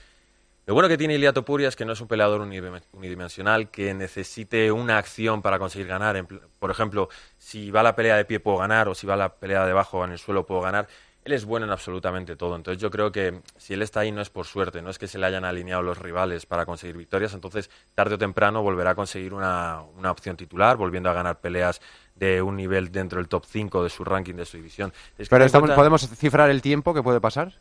Lo 0.68 0.74
bueno 0.74 0.88
que 0.90 0.98
tiene 0.98 1.14
Ilia 1.16 1.32
Topuria 1.34 1.68
es 1.68 1.76
que 1.76 1.86
no 1.86 1.94
es 1.94 2.02
un 2.02 2.08
peleador 2.08 2.42
unidim- 2.42 2.82
unidimensional 2.94 3.70
que 3.70 3.94
necesite 3.94 4.72
una 4.72 4.98
acción 4.98 5.42
para 5.44 5.60
conseguir 5.60 5.88
ganar. 5.88 6.26
Por 6.60 6.72
ejemplo, 6.72 7.10
si 7.38 7.70
va 7.72 7.82
a 7.82 7.84
la 7.84 7.96
pelea 7.96 8.18
de 8.18 8.26
pie 8.26 8.40
puedo 8.40 8.58
ganar 8.58 8.88
o 8.88 8.96
si 8.96 9.06
va 9.06 9.14
a 9.14 9.18
la 9.18 9.30
pelea 9.30 9.64
de 9.66 9.72
abajo 9.72 10.04
en 10.06 10.12
el 10.12 10.18
suelo 10.20 10.46
puedo 10.46 10.62
ganar. 10.62 10.88
Él 11.26 11.34
es 11.34 11.44
bueno 11.44 11.66
en 11.66 11.72
absolutamente 11.72 12.36
todo. 12.36 12.56
Entonces 12.56 12.80
yo 12.82 12.92
creo 12.92 13.12
que 13.12 13.42
si 13.58 13.74
él 13.74 13.82
está 13.82 14.02
ahí 14.02 14.12
no 14.12 14.22
es 14.22 14.30
por 14.30 14.46
suerte, 14.46 14.82
no 14.84 14.92
es 14.92 15.00
que 15.00 15.08
se 15.08 15.18
le 15.18 15.26
hayan 15.26 15.44
alineado 15.44 15.82
los 15.82 15.98
rivales 15.98 16.46
para 16.46 16.66
conseguir 16.68 16.96
victorias. 16.96 17.34
Entonces 17.34 17.70
tarde 17.96 18.14
o 18.16 18.18
temprano 18.20 18.62
volverá 18.62 18.92
a 18.92 18.96
conseguir 18.96 19.34
una, 19.34 19.82
una 19.98 20.12
opción 20.12 20.38
titular, 20.38 20.78
volviendo 20.78 21.10
a 21.10 21.14
ganar 21.14 21.40
peleas 21.42 21.82
de 22.16 22.42
un 22.44 22.56
nivel 22.56 22.92
dentro 22.92 23.18
del 23.18 23.28
top 23.28 23.44
5 23.46 23.84
de 23.84 23.90
su 23.90 24.04
ranking 24.06 24.36
de 24.36 24.46
su 24.46 24.58
división. 24.58 24.94
Es 25.18 25.28
que 25.28 25.36
Pero 25.36 25.46
estamos- 25.46 25.68
cuenta- 25.70 25.76
¿podemos 25.76 26.08
cifrar 26.16 26.50
el 26.52 26.62
tiempo 26.62 26.94
que 26.94 27.02
puede 27.02 27.20
pasar? 27.20 27.54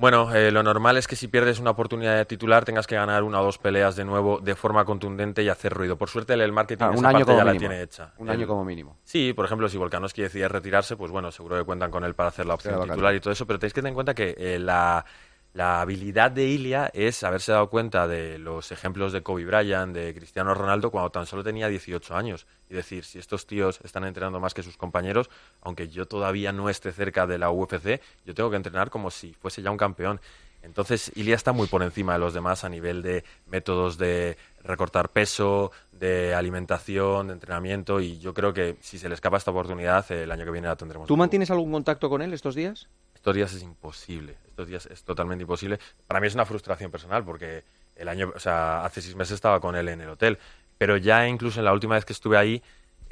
Bueno, 0.00 0.34
eh, 0.34 0.50
lo 0.50 0.62
normal 0.62 0.96
es 0.96 1.06
que 1.06 1.14
si 1.14 1.28
pierdes 1.28 1.58
una 1.60 1.70
oportunidad 1.70 2.16
de 2.16 2.24
titular 2.24 2.64
tengas 2.64 2.86
que 2.86 2.94
ganar 2.94 3.22
una 3.22 3.40
o 3.40 3.44
dos 3.44 3.58
peleas 3.58 3.96
de 3.96 4.04
nuevo 4.04 4.40
de 4.40 4.54
forma 4.56 4.84
contundente 4.84 5.42
y 5.42 5.48
hacer 5.48 5.72
ruido. 5.74 5.96
Por 5.98 6.08
suerte 6.08 6.32
el 6.32 6.52
marketing 6.52 6.82
Ah, 6.84 6.90
esa 6.94 7.08
año 7.08 7.18
parte 7.18 7.24
como 7.26 7.38
ya 7.38 7.44
la 7.44 7.54
tiene 7.56 7.82
hecha. 7.82 8.12
Un 8.18 8.28
El- 8.28 8.34
año 8.36 8.46
como 8.46 8.64
mínimo. 8.64 8.96
Sí, 9.04 9.32
por 9.34 9.44
ejemplo, 9.44 9.68
si 9.68 9.76
Volkanovski 9.76 10.22
decide 10.22 10.48
retirarse, 10.48 10.96
pues 10.96 11.10
bueno, 11.12 11.30
seguro 11.30 11.56
que 11.58 11.64
cuentan 11.64 11.90
con 11.90 12.02
él 12.04 12.14
para 12.14 12.30
hacer 12.30 12.46
la 12.46 12.54
opción 12.54 12.74
vacante. 12.74 12.94
titular 12.94 13.14
y 13.14 13.20
todo 13.20 13.32
eso, 13.32 13.46
pero 13.46 13.58
tenéis 13.58 13.74
que 13.74 13.80
tener 13.82 13.90
en 13.90 13.94
cuenta 13.94 14.14
que 14.14 14.34
eh, 14.38 14.58
la, 14.58 15.04
la 15.52 15.80
habilidad 15.80 16.30
de 16.30 16.46
Ilia 16.46 16.90
es 16.94 17.24
haberse 17.24 17.50
dado 17.50 17.70
cuenta 17.70 18.06
de 18.06 18.38
los 18.38 18.70
ejemplos 18.70 19.12
de 19.12 19.22
Kobe 19.22 19.44
Bryant, 19.44 19.92
de 19.92 20.14
Cristiano 20.14 20.54
Ronaldo, 20.54 20.92
cuando 20.92 21.10
tan 21.10 21.26
solo 21.26 21.42
tenía 21.42 21.66
18 21.68 22.14
años. 22.14 22.46
Y 22.68 22.74
decir, 22.74 23.04
si 23.04 23.18
estos 23.18 23.46
tíos 23.46 23.80
están 23.82 24.04
entrenando 24.04 24.38
más 24.38 24.54
que 24.54 24.62
sus 24.62 24.76
compañeros, 24.76 25.28
aunque 25.60 25.88
yo 25.88 26.06
todavía 26.06 26.52
no 26.52 26.70
esté 26.70 26.92
cerca 26.92 27.26
de 27.26 27.38
la 27.38 27.50
UFC, 27.50 28.00
yo 28.24 28.32
tengo 28.32 28.48
que 28.50 28.56
entrenar 28.56 28.90
como 28.90 29.10
si 29.10 29.32
fuese 29.32 29.60
ya 29.60 29.72
un 29.72 29.76
campeón. 29.76 30.20
Entonces, 30.62 31.10
Ilia 31.16 31.34
está 31.34 31.52
muy 31.52 31.66
por 31.66 31.82
encima 31.82 32.12
de 32.12 32.18
los 32.20 32.32
demás 32.32 32.62
a 32.62 32.68
nivel 32.68 33.02
de 33.02 33.24
métodos 33.46 33.98
de 33.98 34.36
recortar 34.62 35.08
peso, 35.08 35.72
de 35.90 36.34
alimentación, 36.34 37.28
de 37.28 37.32
entrenamiento, 37.32 38.00
y 38.00 38.18
yo 38.18 38.34
creo 38.34 38.52
que 38.52 38.76
si 38.80 38.98
se 38.98 39.08
le 39.08 39.14
escapa 39.14 39.38
esta 39.38 39.50
oportunidad, 39.50 40.10
el 40.12 40.30
año 40.30 40.44
que 40.44 40.50
viene 40.50 40.68
la 40.68 40.76
tendremos. 40.76 41.08
¿Tú 41.08 41.16
mantienes 41.16 41.50
algún 41.50 41.72
contacto 41.72 42.08
con 42.08 42.22
él 42.22 42.32
estos 42.34 42.54
días? 42.54 42.88
Estos 43.14 43.34
días 43.34 43.52
es 43.52 43.62
imposible. 43.62 44.36
Días 44.68 44.86
es 44.86 45.02
totalmente 45.04 45.42
imposible. 45.42 45.78
Para 46.06 46.20
mí 46.20 46.26
es 46.26 46.34
una 46.34 46.44
frustración 46.44 46.90
personal 46.90 47.24
porque 47.24 47.64
el 47.96 48.08
año, 48.08 48.32
o 48.34 48.38
sea, 48.38 48.84
hace 48.84 49.02
seis 49.02 49.14
meses 49.16 49.34
estaba 49.34 49.60
con 49.60 49.76
él 49.76 49.88
en 49.88 50.00
el 50.00 50.08
hotel, 50.08 50.38
pero 50.78 50.96
ya 50.96 51.26
incluso 51.26 51.60
en 51.60 51.66
la 51.66 51.72
última 51.72 51.94
vez 51.94 52.04
que 52.04 52.12
estuve 52.12 52.36
ahí 52.36 52.62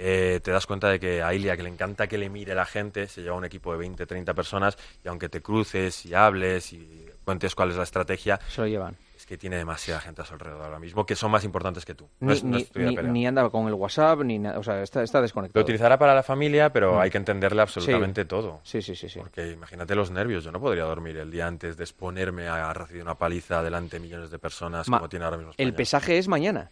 eh, 0.00 0.38
te 0.42 0.52
das 0.52 0.64
cuenta 0.64 0.88
de 0.88 1.00
que 1.00 1.22
a 1.22 1.34
Ilia, 1.34 1.56
que 1.56 1.64
le 1.64 1.68
encanta 1.68 2.06
que 2.06 2.18
le 2.18 2.30
mire 2.30 2.54
la 2.54 2.64
gente, 2.64 3.08
se 3.08 3.20
lleva 3.20 3.34
un 3.34 3.44
equipo 3.44 3.72
de 3.72 3.78
20, 3.78 4.06
30 4.06 4.32
personas 4.32 4.78
y 5.04 5.08
aunque 5.08 5.28
te 5.28 5.42
cruces 5.42 6.06
y 6.06 6.14
hables 6.14 6.72
y 6.72 7.06
cuentes 7.24 7.56
cuál 7.56 7.70
es 7.70 7.76
la 7.76 7.82
estrategia, 7.82 8.38
Se 8.48 8.60
lo 8.60 8.68
llevan. 8.68 8.96
Es 9.18 9.26
que 9.26 9.37
tiene 9.37 9.56
demasiada 9.56 10.00
gente 10.00 10.22
a 10.22 10.25
su 10.25 10.34
alrededor 10.34 10.62
ahora 10.62 10.78
mismo 10.78 11.04
que 11.04 11.16
son 11.16 11.32
más 11.32 11.42
importantes 11.42 11.84
que 11.84 11.92
tú. 11.92 12.08
No 12.20 12.28
Ni, 12.28 12.32
es, 12.34 12.44
no 12.44 12.56
ni- 12.76 12.96
ni 12.96 13.26
anda 13.26 13.50
con 13.50 13.66
el 13.66 13.75
WhatsApp, 13.75 14.20
ni 14.20 14.38
nada. 14.38 14.60
O 14.60 14.62
sea, 14.62 14.80
está, 14.80 15.02
está 15.02 15.18
Lo 15.18 15.22
desconectado. 15.22 15.60
utilizará 15.60 15.98
para 15.98 16.14
la 16.14 16.22
familia, 16.22 16.72
pero 16.72 16.94
Mm. 16.94 16.98
hay 17.00 17.10
que 17.10 17.18
entenderle 17.18 17.60
absolutamente 17.60 18.25
todo. 18.25 18.60
Sí, 18.62 18.80
sí, 18.80 18.94
sí. 18.94 19.08
sí. 19.08 19.18
Porque 19.18 19.50
imagínate 19.50 19.96
los 19.96 20.12
nervios. 20.12 20.44
Yo 20.44 20.52
no 20.52 20.60
podría 20.60 20.84
dormir 20.84 21.16
el 21.16 21.32
día 21.32 21.48
antes 21.48 21.76
de 21.76 21.82
exponerme 21.82 22.46
a 22.46 22.72
recibir 22.72 23.02
una 23.02 23.16
paliza 23.16 23.60
delante 23.62 23.96
de 23.96 24.00
millones 24.00 24.30
de 24.30 24.38
personas 24.38 24.88
Ma- 24.88 24.98
como 24.98 25.08
tiene 25.08 25.25
ahora 25.25 25.37
mismo 25.37 25.52
El 25.56 25.75
pesaje 25.75 26.16
es 26.18 26.28
mañana. 26.28 26.70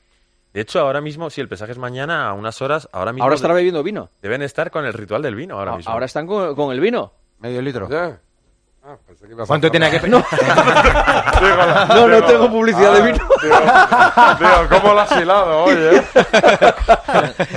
De 0.54 0.60
hecho, 0.60 0.78
ahora 0.80 1.00
mismo, 1.00 1.28
si 1.30 1.40
el 1.40 1.48
pesaje 1.48 1.72
es 1.72 1.78
mañana, 1.78 2.28
a 2.28 2.32
unas 2.32 2.62
horas, 2.62 2.88
ahora 2.92 3.12
mismo 3.12 3.24
Ahora 3.24 3.34
estará 3.34 3.54
bebiendo 3.54 3.82
vino. 3.82 4.08
deben 4.22 4.40
estar 4.42 4.70
con 4.70 4.86
el 4.86 4.92
ritual 4.92 5.20
del 5.20 5.34
vino 5.34 5.58
ahora 5.58 5.72
A- 5.74 5.76
mismo. 5.78 5.92
Ahora 5.92 6.06
están 6.06 6.26
con, 6.28 6.54
con 6.54 6.72
el 6.72 6.78
vino. 6.80 7.12
Medio 7.40 7.60
litro. 7.60 7.88
Ah, 8.88 8.96
pensé 9.04 9.26
que 9.26 9.32
ibas 9.32 9.44
a 9.44 9.48
¿Cuánto 9.48 9.68
tiene 9.70 9.90
que 9.90 9.98
no. 10.08 10.24
No, 11.88 12.08
no 12.08 12.24
tengo 12.24 12.50
publicidad 12.50 12.94
de 12.94 13.12
vino. 13.12 13.28
Ah, 13.52 14.36
Digo, 14.38 14.50
digo, 14.62 14.80
¿cómo 14.80 14.94
lo 14.94 15.00
has 15.00 15.20
hilado 15.20 15.64
hoy, 15.64 15.74
eh? 15.76 16.02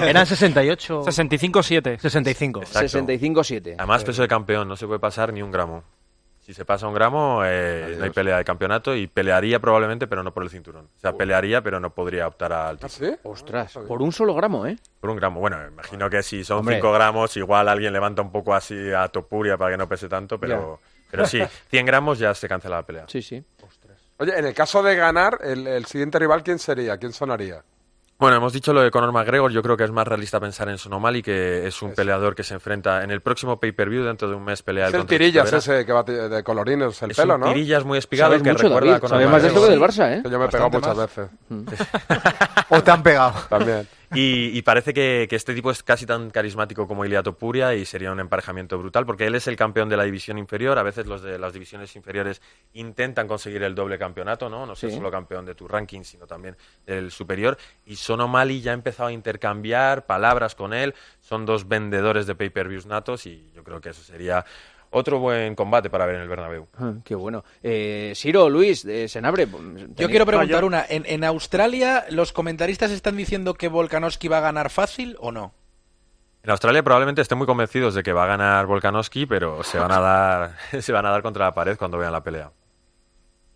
Eran 0.09 0.25
68. 0.25 1.03
65-7. 1.05 2.00
65. 2.00 2.62
Exacto. 2.62 3.00
65-7. 3.00 3.75
Además, 3.77 4.03
peso 4.03 4.21
de 4.24 4.27
campeón, 4.27 4.67
no 4.67 4.75
se 4.75 4.88
puede 4.88 5.00
pasar 5.00 5.31
ni 5.31 5.41
un 5.43 5.51
gramo. 5.51 5.83
Si 6.39 6.55
se 6.55 6.65
pasa 6.65 6.88
un 6.88 6.95
gramo, 6.95 7.41
eh, 7.45 7.95
no 8.00 8.05
hay 8.05 8.09
pelea 8.09 8.38
de 8.38 8.43
campeonato 8.43 8.95
y 8.95 9.05
pelearía 9.05 9.59
probablemente, 9.59 10.07
pero 10.07 10.24
no 10.24 10.33
por 10.33 10.41
el 10.41 10.50
cinturón. 10.50 10.86
O 10.98 11.00
sea, 11.00 11.13
pelearía, 11.13 11.62
pero 11.62 11.79
no 11.79 11.91
podría 11.91 12.27
optar 12.27 12.51
al 12.53 12.79
¿Ah, 12.81 12.88
título. 12.88 13.12
sí? 13.12 13.17
Ostras, 13.21 13.77
por 13.88 14.01
un 14.01 14.12
solo 14.12 14.33
gramo, 14.33 14.65
¿eh? 14.65 14.75
Por 15.00 15.12
un 15.12 15.17
gramo. 15.17 15.39
Bueno, 15.41 15.57
imagino 15.67 16.09
que 16.09 16.24
si 16.24 16.43
son 16.43 16.59
Hombre. 16.59 16.77
5 16.77 16.91
gramos, 16.91 17.38
igual 17.38 17.69
alguien 17.69 17.93
levanta 17.93 18.24
un 18.24 18.31
poco 18.31 18.55
así 18.55 18.75
a 18.91 19.07
Topuria 19.09 19.57
para 19.57 19.69
que 19.71 19.77
no 19.77 19.88
pese 19.88 20.09
tanto, 20.09 20.39
pero, 20.39 20.79
pero 21.10 21.25
sí, 21.25 21.42
100 21.70 21.86
gramos 21.86 22.20
ya 22.20 22.34
se 22.34 22.48
cancela 22.48 22.78
la 22.78 22.84
pelea. 22.86 23.06
Sí, 23.08 23.22
sí. 23.22 23.44
Oye, 24.18 24.38
en 24.38 24.46
el 24.46 24.54
caso 24.54 24.84
de 24.84 24.96
ganar, 24.96 25.39
el, 25.44 25.66
el 25.66 25.86
siguiente 25.86 26.20
rival, 26.20 26.44
¿quién 26.44 26.60
sería? 26.60 26.98
¿Quién 26.98 27.13
sonaría? 27.13 27.63
Bueno, 28.18 28.36
hemos 28.36 28.51
dicho 28.51 28.74
lo 28.74 28.82
de 28.82 28.92
Conor 28.92 29.13
McGregor. 29.13 29.50
Yo 29.50 29.62
creo 29.63 29.78
que 29.78 29.86
es 29.86 29.92
más 29.92 30.06
realista 30.06 30.42
pensar 30.42 30.68
en 30.68 30.78
Sonomali, 30.78 31.22
que 31.24 31.66
es 31.66 31.82
un 31.82 31.94
peleador 31.94 32.36
que 32.36 32.44
se 32.44 32.54
enfrenta 32.54 33.01
en 33.01 33.12
el 33.12 33.22
próximo 33.22 33.58
pay-per-view. 33.62 34.04
Dentro 34.04 34.28
de 34.28 34.36
un 34.36 34.44
mes 34.44 34.62
pelea 34.62 34.89
Es 34.89 34.94
el 34.94 35.06
tirillas 35.06 35.54
ese 35.54 35.86
que 35.86 35.94
va 35.94 36.04
de 36.04 36.44
colorines 36.44 37.01
el 37.01 37.12
Es 37.12 37.16
pelo, 37.18 37.36
un 37.36 37.39
¿no? 37.39 37.48
tirillas 37.48 37.86
muy 37.86 37.98
espigado 37.98 38.34
que 38.34 38.51
mucho, 38.51 38.63
recuerda 38.63 38.80
David. 38.80 38.92
a 38.92 39.00
Conor 39.00 39.10
Sabes 39.16 39.30
más 39.30 39.42
de 39.42 39.48
esto 39.48 39.63
que 39.63 39.70
del 39.70 39.80
Barça, 39.80 40.18
¿eh? 40.18 40.22
Que 40.22 40.30
yo 40.30 40.38
me 40.38 40.46
he 40.46 40.50
pegado 40.50 40.70
muchas 40.70 40.98
más. 40.98 41.16
veces. 41.16 41.30
O 42.72 42.84
te 42.84 42.92
han 42.92 43.04
pegado. 43.04 43.34
También. 43.48 43.88
Y, 44.16 44.58
y 44.58 44.62
parece 44.63 44.94
que, 44.94 45.28
que 45.30 45.36
este 45.36 45.54
tipo 45.54 45.70
es 45.70 45.84
casi 45.84 46.06
tan 46.06 46.32
carismático 46.32 46.88
como 46.88 47.06
Ilia 47.06 47.22
Topuria 47.22 47.75
y 47.75 47.86
sería 47.86 48.12
un 48.12 48.20
emparejamiento 48.20 48.78
brutal 48.78 49.06
porque 49.06 49.28
él 49.28 49.36
es 49.36 49.48
el 49.48 49.56
campeón 49.56 49.88
de 49.88 49.98
la 49.98 50.04
división 50.04 50.38
inferior. 50.39 50.80
A 50.80 50.84
veces 50.84 51.06
los 51.06 51.22
de 51.22 51.38
las 51.38 51.54
divisiones 51.54 51.96
inferiores 51.96 52.42
intentan 52.74 53.28
conseguir 53.28 53.62
el 53.63 53.75
doble 53.75 54.00
campeonato, 54.00 54.50
¿no? 54.50 54.66
No 54.66 54.75
ser 54.75 54.89
Sí. 54.89 54.96
solo 54.96 55.12
campeón 55.12 55.46
de 55.46 55.54
tu 55.54 55.68
ranking, 55.68 56.01
sino 56.04 56.25
también 56.25 56.58
del 56.88 57.12
superior. 57.12 57.58
Y 57.86 57.98
Sonomali 57.98 58.62
ya 58.62 58.72
ha 58.72 58.74
empezado 58.74 59.10
a 59.10 59.12
intercambiar 59.12 60.08
palabras 60.08 60.56
con 60.56 60.74
él. 60.74 60.96
Son 61.22 61.46
dos 61.46 61.68
vendedores 61.68 62.25
de 62.25 62.34
pay-per-views 62.36 62.88
natos 62.88 63.25
y 63.28 63.51
yo 63.54 63.63
creo 63.63 63.80
que 63.80 63.89
eso 63.89 64.01
sería 64.01 64.44
otro 64.91 65.19
buen 65.19 65.55
combate 65.55 65.89
para 65.89 66.05
ver 66.05 66.15
en 66.15 66.22
el 66.22 66.27
Bernabéu. 66.29 66.67
Ah, 66.77 66.93
qué 67.03 67.15
bueno. 67.15 67.43
Eh, 67.62 68.13
Siro, 68.15 68.50
Luis, 68.50 68.86
eh, 68.86 69.08
Senabre. 69.08 69.48
Yo 69.96 70.10
quiero 70.10 70.25
preguntar 70.25 70.63
una. 70.63 70.86
¿En, 70.88 71.03
en 71.05 71.24
Australia 71.24 72.05
los 72.10 72.34
comentaristas 72.34 72.91
están 72.91 73.15
diciendo 73.17 73.53
que 73.53 73.67
Volkanovski 73.67 74.27
va 74.27 74.39
a 74.39 74.41
ganar 74.41 74.69
fácil 74.69 75.15
o 75.19 75.31
no? 75.31 75.53
En 76.41 76.51
Australia 76.51 76.81
probablemente 76.84 77.22
estén 77.22 77.38
muy 77.38 77.48
convencidos 77.48 77.93
de 77.93 78.01
que 78.01 78.13
va 78.13 78.24
a 78.24 78.27
ganar 78.27 78.65
Volkanovski, 78.65 79.25
pero 79.25 79.62
se 79.63 79.77
van 79.77 79.91
a 79.91 80.00
dar, 80.00 80.51
se 80.81 80.91
van 80.91 81.05
a 81.05 81.12
dar 81.12 81.22
contra 81.22 81.46
la 81.46 81.53
pared 81.53 81.77
cuando 81.77 81.98
vean 81.98 82.13
la 82.13 82.24
pelea. 82.24 82.51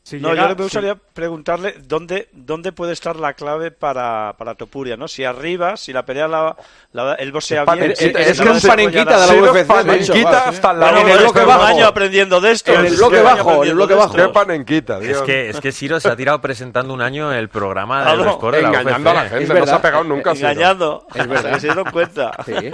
Si 0.05 0.19
No, 0.19 0.31
llega- 0.31 0.49
yo 0.49 0.55
me 0.57 0.63
gustaría 0.63 0.95
preguntarle 0.95 1.75
dónde, 1.81 2.27
dónde 2.33 2.73
puede 2.73 2.91
estar 2.91 3.15
la 3.15 3.35
clave 3.35 3.71
para, 3.71 4.35
para 4.37 4.53
Topuria, 4.55 4.97
¿no? 4.97 5.07
Si 5.07 5.23
arriba, 5.23 5.77
si 5.77 5.93
la 5.93 6.03
pelea 6.05 6.27
la, 6.27 6.57
la- 6.91 7.13
él 7.13 7.31
boxea 7.31 7.63
bien. 7.63 7.93
Panenquita, 7.93 8.01
si 8.19 8.23
es 8.23 8.27
está 8.31 8.43
que 8.43 8.49
un 8.49 8.61
panenquita 8.61 9.19
de 9.21 9.27
la 9.27 9.41
UFC, 9.51 9.65
panenquita 9.65 10.49
hasta 10.49 10.71
el 10.71 10.77
Bueno, 10.79 10.91
lado 10.97 11.07
en 11.07 11.09
el 11.13 11.17
bloque 11.19 11.39
es 11.39 11.45
bajo. 11.45 11.63
año 11.63 11.87
aprendiendo 11.87 12.41
de 12.41 12.51
esto. 12.51 12.73
En 12.73 12.79
el 12.81 12.85
es 12.87 12.97
bloque 12.97 13.21
bajo, 13.21 13.63
en 13.63 13.69
el 13.69 13.75
bloque 13.75 13.93
de 13.93 13.99
bajo. 13.99 14.13
Qué 14.17 14.27
panenquita, 14.27 14.99
tío. 14.99 15.09
Es 15.11 15.21
que, 15.21 15.49
es 15.51 15.59
que 15.61 15.71
Ciro 15.71 15.97
se 16.01 16.09
ha 16.09 16.15
tirado 16.17 16.41
presentando 16.41 16.93
un 16.93 17.01
año 17.01 17.31
el 17.31 17.47
programa 17.47 18.03
Claro, 18.03 18.33
score 18.33 18.57
de 18.57 18.61
la 18.63 18.67
Engañando 18.67 19.09
a 19.09 19.13
la 19.13 19.21
gente, 19.29 19.43
Es 19.45 19.49
no 19.57 19.65
se 19.65 19.71
ha 19.73 19.81
pegado 19.81 20.03
nunca. 20.03 20.31
Engañando. 20.33 21.07
Es 21.15 21.27
verdad. 21.27 21.53
Que 21.53 21.59
se 21.61 21.67
dieron 21.67 21.89
cuenta. 21.91 22.31
Sí. 22.45 22.71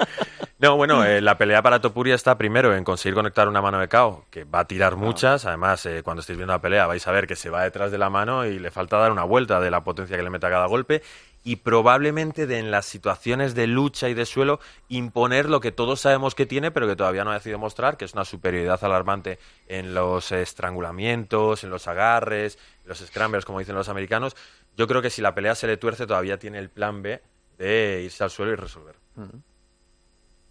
No, 0.62 0.75
bueno, 0.75 1.06
eh, 1.06 1.22
la 1.22 1.38
pelea 1.38 1.62
para 1.62 1.80
Topuria 1.80 2.16
está 2.16 2.38
primero 2.38 2.75
en 2.75 2.84
conseguir 2.84 3.16
conectar 3.16 3.48
una 3.48 3.62
mano 3.62 3.80
de 3.80 3.88
KO, 3.88 4.25
que 4.30 4.44
va 4.44 4.60
a 4.60 4.68
tirar 4.68 4.98
muchas. 4.98 5.46
Además, 5.46 5.86
eh, 5.86 6.04
cuando 6.04 6.20
estéis 6.20 6.36
viendo 6.36 6.51
la 6.51 6.60
pelea 6.60 6.86
vais 6.86 7.08
a 7.08 7.13
ver 7.13 7.28
que 7.28 7.38
se 7.38 7.50
va 7.50 7.63
detrás 7.63 7.94
de 7.94 7.98
la 7.98 8.10
mano 8.10 8.46
y 8.46 8.60
le 8.60 8.70
falta 8.70 8.98
dar 8.98 9.13
una 9.13 9.24
vuelta 9.24 9.62
de 9.62 9.72
la 9.72 9.86
potencia 9.86 10.18
que 10.18 10.24
le 10.24 10.30
mete 10.30 10.48
a 10.48 10.50
cada 10.50 10.66
golpe. 10.66 11.01
Y 11.46 11.56
probablemente 11.56 12.46
de 12.46 12.60
en 12.60 12.72
las 12.72 12.86
situaciones 12.86 13.56
de 13.56 13.68
lucha 13.68 14.10
y 14.10 14.13
de 14.13 14.25
suelo 14.25 14.60
imponer 14.89 15.50
lo 15.50 15.62
que 15.62 15.72
todos 15.72 16.01
sabemos 16.01 16.36
que 16.36 16.46
tiene, 16.46 16.72
pero 16.72 16.88
que 16.88 16.98
todavía 16.98 17.24
no 17.24 17.32
ha 17.32 17.36
decidido 17.36 17.58
mostrar, 17.58 17.96
que 17.96 18.04
es 18.04 18.13
una 18.13 18.25
superioridad 18.25 18.84
alarmante 18.84 19.39
en 19.70 19.94
los 19.94 20.34
estrangulamientos, 20.34 21.63
en 21.63 21.70
los 21.70 21.88
agarres, 21.88 22.60
en 22.84 22.89
los 22.89 22.98
scrambles, 23.00 23.46
como 23.46 23.60
dicen 23.60 23.75
los 23.75 23.88
americanos. 23.88 24.36
Yo 24.75 24.89
creo 24.89 25.01
que 25.01 25.10
si 25.10 25.22
la 25.22 25.34
pelea 25.34 25.56
se 25.56 25.68
le 25.68 25.78
tuerce, 25.78 26.06
todavía 26.06 26.38
tiene 26.38 26.60
el 26.60 26.70
plan 26.70 27.01
B 27.01 27.22
de 27.58 28.01
irse 28.04 28.25
al 28.25 28.30
suelo 28.30 28.51
y 28.51 28.56
resolver. 28.56 28.96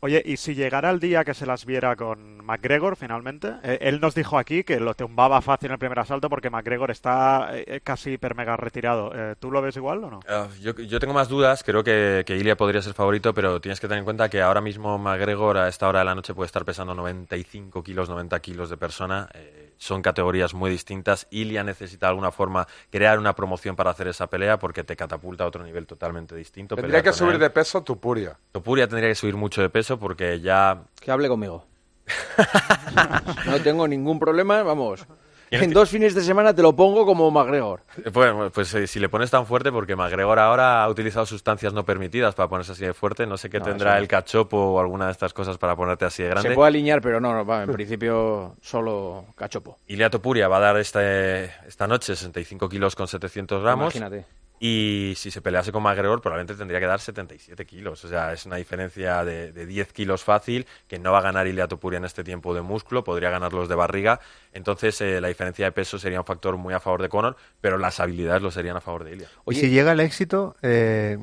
Oye, 0.01 0.23
y 0.25 0.37
si 0.37 0.55
llegara 0.55 0.91
el 0.91 1.01
día 1.01 1.25
que 1.25 1.35
se 1.35 1.45
las 1.45 1.65
viera 1.67 1.97
con 1.97 2.39
McGregor 2.45 2.95
finalmente, 2.97 3.55
Eh, 3.65 3.79
él 3.81 4.01
nos 4.01 4.15
dijo 4.15 4.39
aquí 4.39 4.63
que 4.63 4.79
lo 4.79 4.95
tumbaba 4.95 5.41
fácil 5.43 5.67
en 5.67 5.73
el 5.73 5.79
primer 5.79 5.99
asalto 5.99 6.31
porque 6.31 6.51
McGregor 6.51 6.91
está 6.93 7.51
eh, 7.53 7.81
casi 7.83 8.13
hiper 8.13 8.35
mega 8.37 8.57
retirado. 8.57 9.11
Eh, 9.15 9.35
¿Tú 9.41 9.51
lo 9.51 9.61
ves 9.61 9.77
igual 9.77 10.05
o 10.05 10.11
no? 10.11 10.21
Ah, 10.29 10.47
yo, 10.61 10.73
tengo 11.01 11.15
más 11.15 11.29
dudas, 11.29 11.65
creo 11.65 11.83
que, 11.83 12.23
que 12.25 12.37
Ilia 12.37 12.57
podría 12.57 12.81
ser 12.81 12.95
favorito, 12.95 13.35
pero 13.35 13.61
tienes 13.61 13.81
que 13.81 13.89
tener 13.89 13.99
en 13.99 14.05
cuenta 14.05 14.29
que 14.29 14.41
ahora 14.41 14.61
mismo 14.61 14.99
McGregor 14.99 15.57
a 15.59 15.69
esta 15.69 15.89
hora 15.89 15.99
de 16.01 16.05
la 16.05 16.15
noche 16.15 16.33
puede 16.33 16.47
estar 16.47 16.65
pesando 16.65 16.95
95 16.95 17.83
kilos, 17.83 18.09
90 18.09 18.39
kilos 18.41 18.71
de 18.71 18.77
persona. 18.77 19.29
eh, 19.35 19.68
son 19.79 20.03
categorías 20.03 20.55
muy 20.55 20.71
distintas. 20.71 21.27
Ilia 21.31 21.65
necesita 21.65 22.07
de 22.07 22.11
alguna 22.11 22.31
forma 22.31 22.67
crear 22.91 23.19
una 23.19 23.35
promoción 23.35 23.77
para 23.77 23.91
hacer 23.91 24.09
esa 24.09 24.27
pelea 24.27 24.59
porque 24.59 24.85
te 24.85 24.97
catapulta 24.97 25.45
a 25.45 25.47
otro 25.47 25.65
nivel 25.65 25.87
totalmente 25.87 26.35
distinto. 26.37 26.77
Tendría 26.77 27.03
que 27.03 27.13
subir 27.13 27.35
él. 27.35 27.41
de 27.41 27.51
peso 27.51 27.83
Tupuria. 27.83 28.37
Topuria 28.53 28.87
tendría 28.87 29.09
que 29.09 29.15
subir 29.15 29.37
mucho 29.37 29.63
de 29.63 29.71
peso 29.71 29.99
porque 29.99 30.41
ya 30.41 30.83
Que 31.01 31.11
hable 31.11 31.29
conmigo. 31.29 31.65
no 33.47 33.61
tengo 33.61 33.87
ningún 33.87 34.19
problema, 34.19 34.63
vamos. 34.63 35.07
En 35.69 35.73
dos 35.73 35.91
fines 35.91 36.15
de 36.15 36.23
semana 36.23 36.55
te 36.55 36.63
lo 36.63 36.75
pongo 36.75 37.07
como 37.07 37.31
McGregor. 37.31 37.81
Bueno, 38.13 38.51
pues 38.51 38.73
eh, 38.75 38.87
si 38.87 39.01
le 39.01 39.09
pones 39.09 39.31
tan 39.31 39.47
fuerte, 39.47 39.73
porque 39.73 39.97
McGregor 39.97 40.39
ahora 40.39 40.83
ha 40.83 40.89
utilizado 40.89 41.27
sustancias 41.27 41.73
no 41.73 41.85
permitidas 41.85 42.35
para 42.35 42.49
ponerse 42.49 42.73
así 42.73 42.85
de 42.85 42.95
fuerte, 42.95 43.27
no 43.27 43.37
sé 43.37 43.49
qué 43.51 43.59
No, 43.59 43.65
tendrá 43.65 43.99
el 43.99 44.09
cachopo 44.09 44.57
o 44.57 44.81
alguna 44.81 45.07
de 45.07 45.13
estas 45.13 45.33
cosas 45.33 45.59
para 45.59 45.77
ponerte 45.77 46.05
así 46.05 46.23
de 46.23 46.31
grande. 46.31 46.51
Se 46.51 46.55
puede 46.55 46.69
alinear, 46.69 47.01
pero 47.01 47.21
no, 47.21 47.33
no, 47.33 47.45
va, 47.45 47.63
en 47.63 47.73
principio 47.73 48.57
solo 48.61 49.27
cachopo. 49.37 49.79
Ilia 49.87 50.11
Topuria 50.11 50.49
va 50.49 50.59
a 50.59 50.61
dar 50.61 50.77
este, 50.79 51.45
esta 51.67 51.87
noche 51.87 52.15
65 52.15 52.69
kilos 52.69 52.95
con 52.95 53.09
700 53.09 53.63
gramos. 53.63 53.95
Imagínate. 53.95 54.38
Y 54.61 55.15
si 55.17 55.31
se 55.31 55.41
pelease 55.41 55.71
con 55.71 55.83
McGregor, 55.83 56.21
probablemente 56.21 56.55
tendría 56.55 56.81
que 56.81 56.87
dar 56.87 57.01
77 57.01 57.65
kilos. 57.65 58.05
O 58.05 58.09
sea, 58.09 58.33
es 58.33 58.45
una 58.47 58.57
diferencia 58.57 59.25
de, 59.25 59.53
de 59.53 59.67
10 59.67 59.93
kilos 59.93 60.25
fácil, 60.25 60.67
que 60.89 60.99
no 60.99 61.13
va 61.13 61.19
a 61.19 61.23
ganar 61.23 61.47
Ilia 61.47 61.69
Topuria 61.69 61.99
en 61.99 62.05
este 62.05 62.25
tiempo 62.25 62.55
de 62.55 62.63
músculo, 62.63 63.05
podría 63.05 63.31
ganar 63.31 63.53
los 63.53 63.69
de 63.69 63.75
barriga. 63.77 64.19
Entonces, 64.53 65.01
eh, 65.01 65.21
la 65.21 65.29
diferencia 65.29 65.65
de 65.67 65.73
peso 65.73 65.99
sería 65.99 66.19
un 66.21 66.27
factor 66.27 66.57
muy 66.57 66.75
a 66.75 66.81
favor 66.81 67.03
de 67.03 67.09
Conor, 67.09 67.37
pero 67.61 67.79
las 67.79 68.01
habilidades 68.01 68.43
lo 68.43 68.51
serían 68.51 68.77
a 68.77 68.81
favor 68.81 69.05
de 69.05 69.13
Ilia. 69.13 69.29
Y 69.49 69.55
si 69.55 69.71
llega 69.71 69.93
el 69.93 70.01
éxito, 70.01 70.57
eh, 70.63 71.19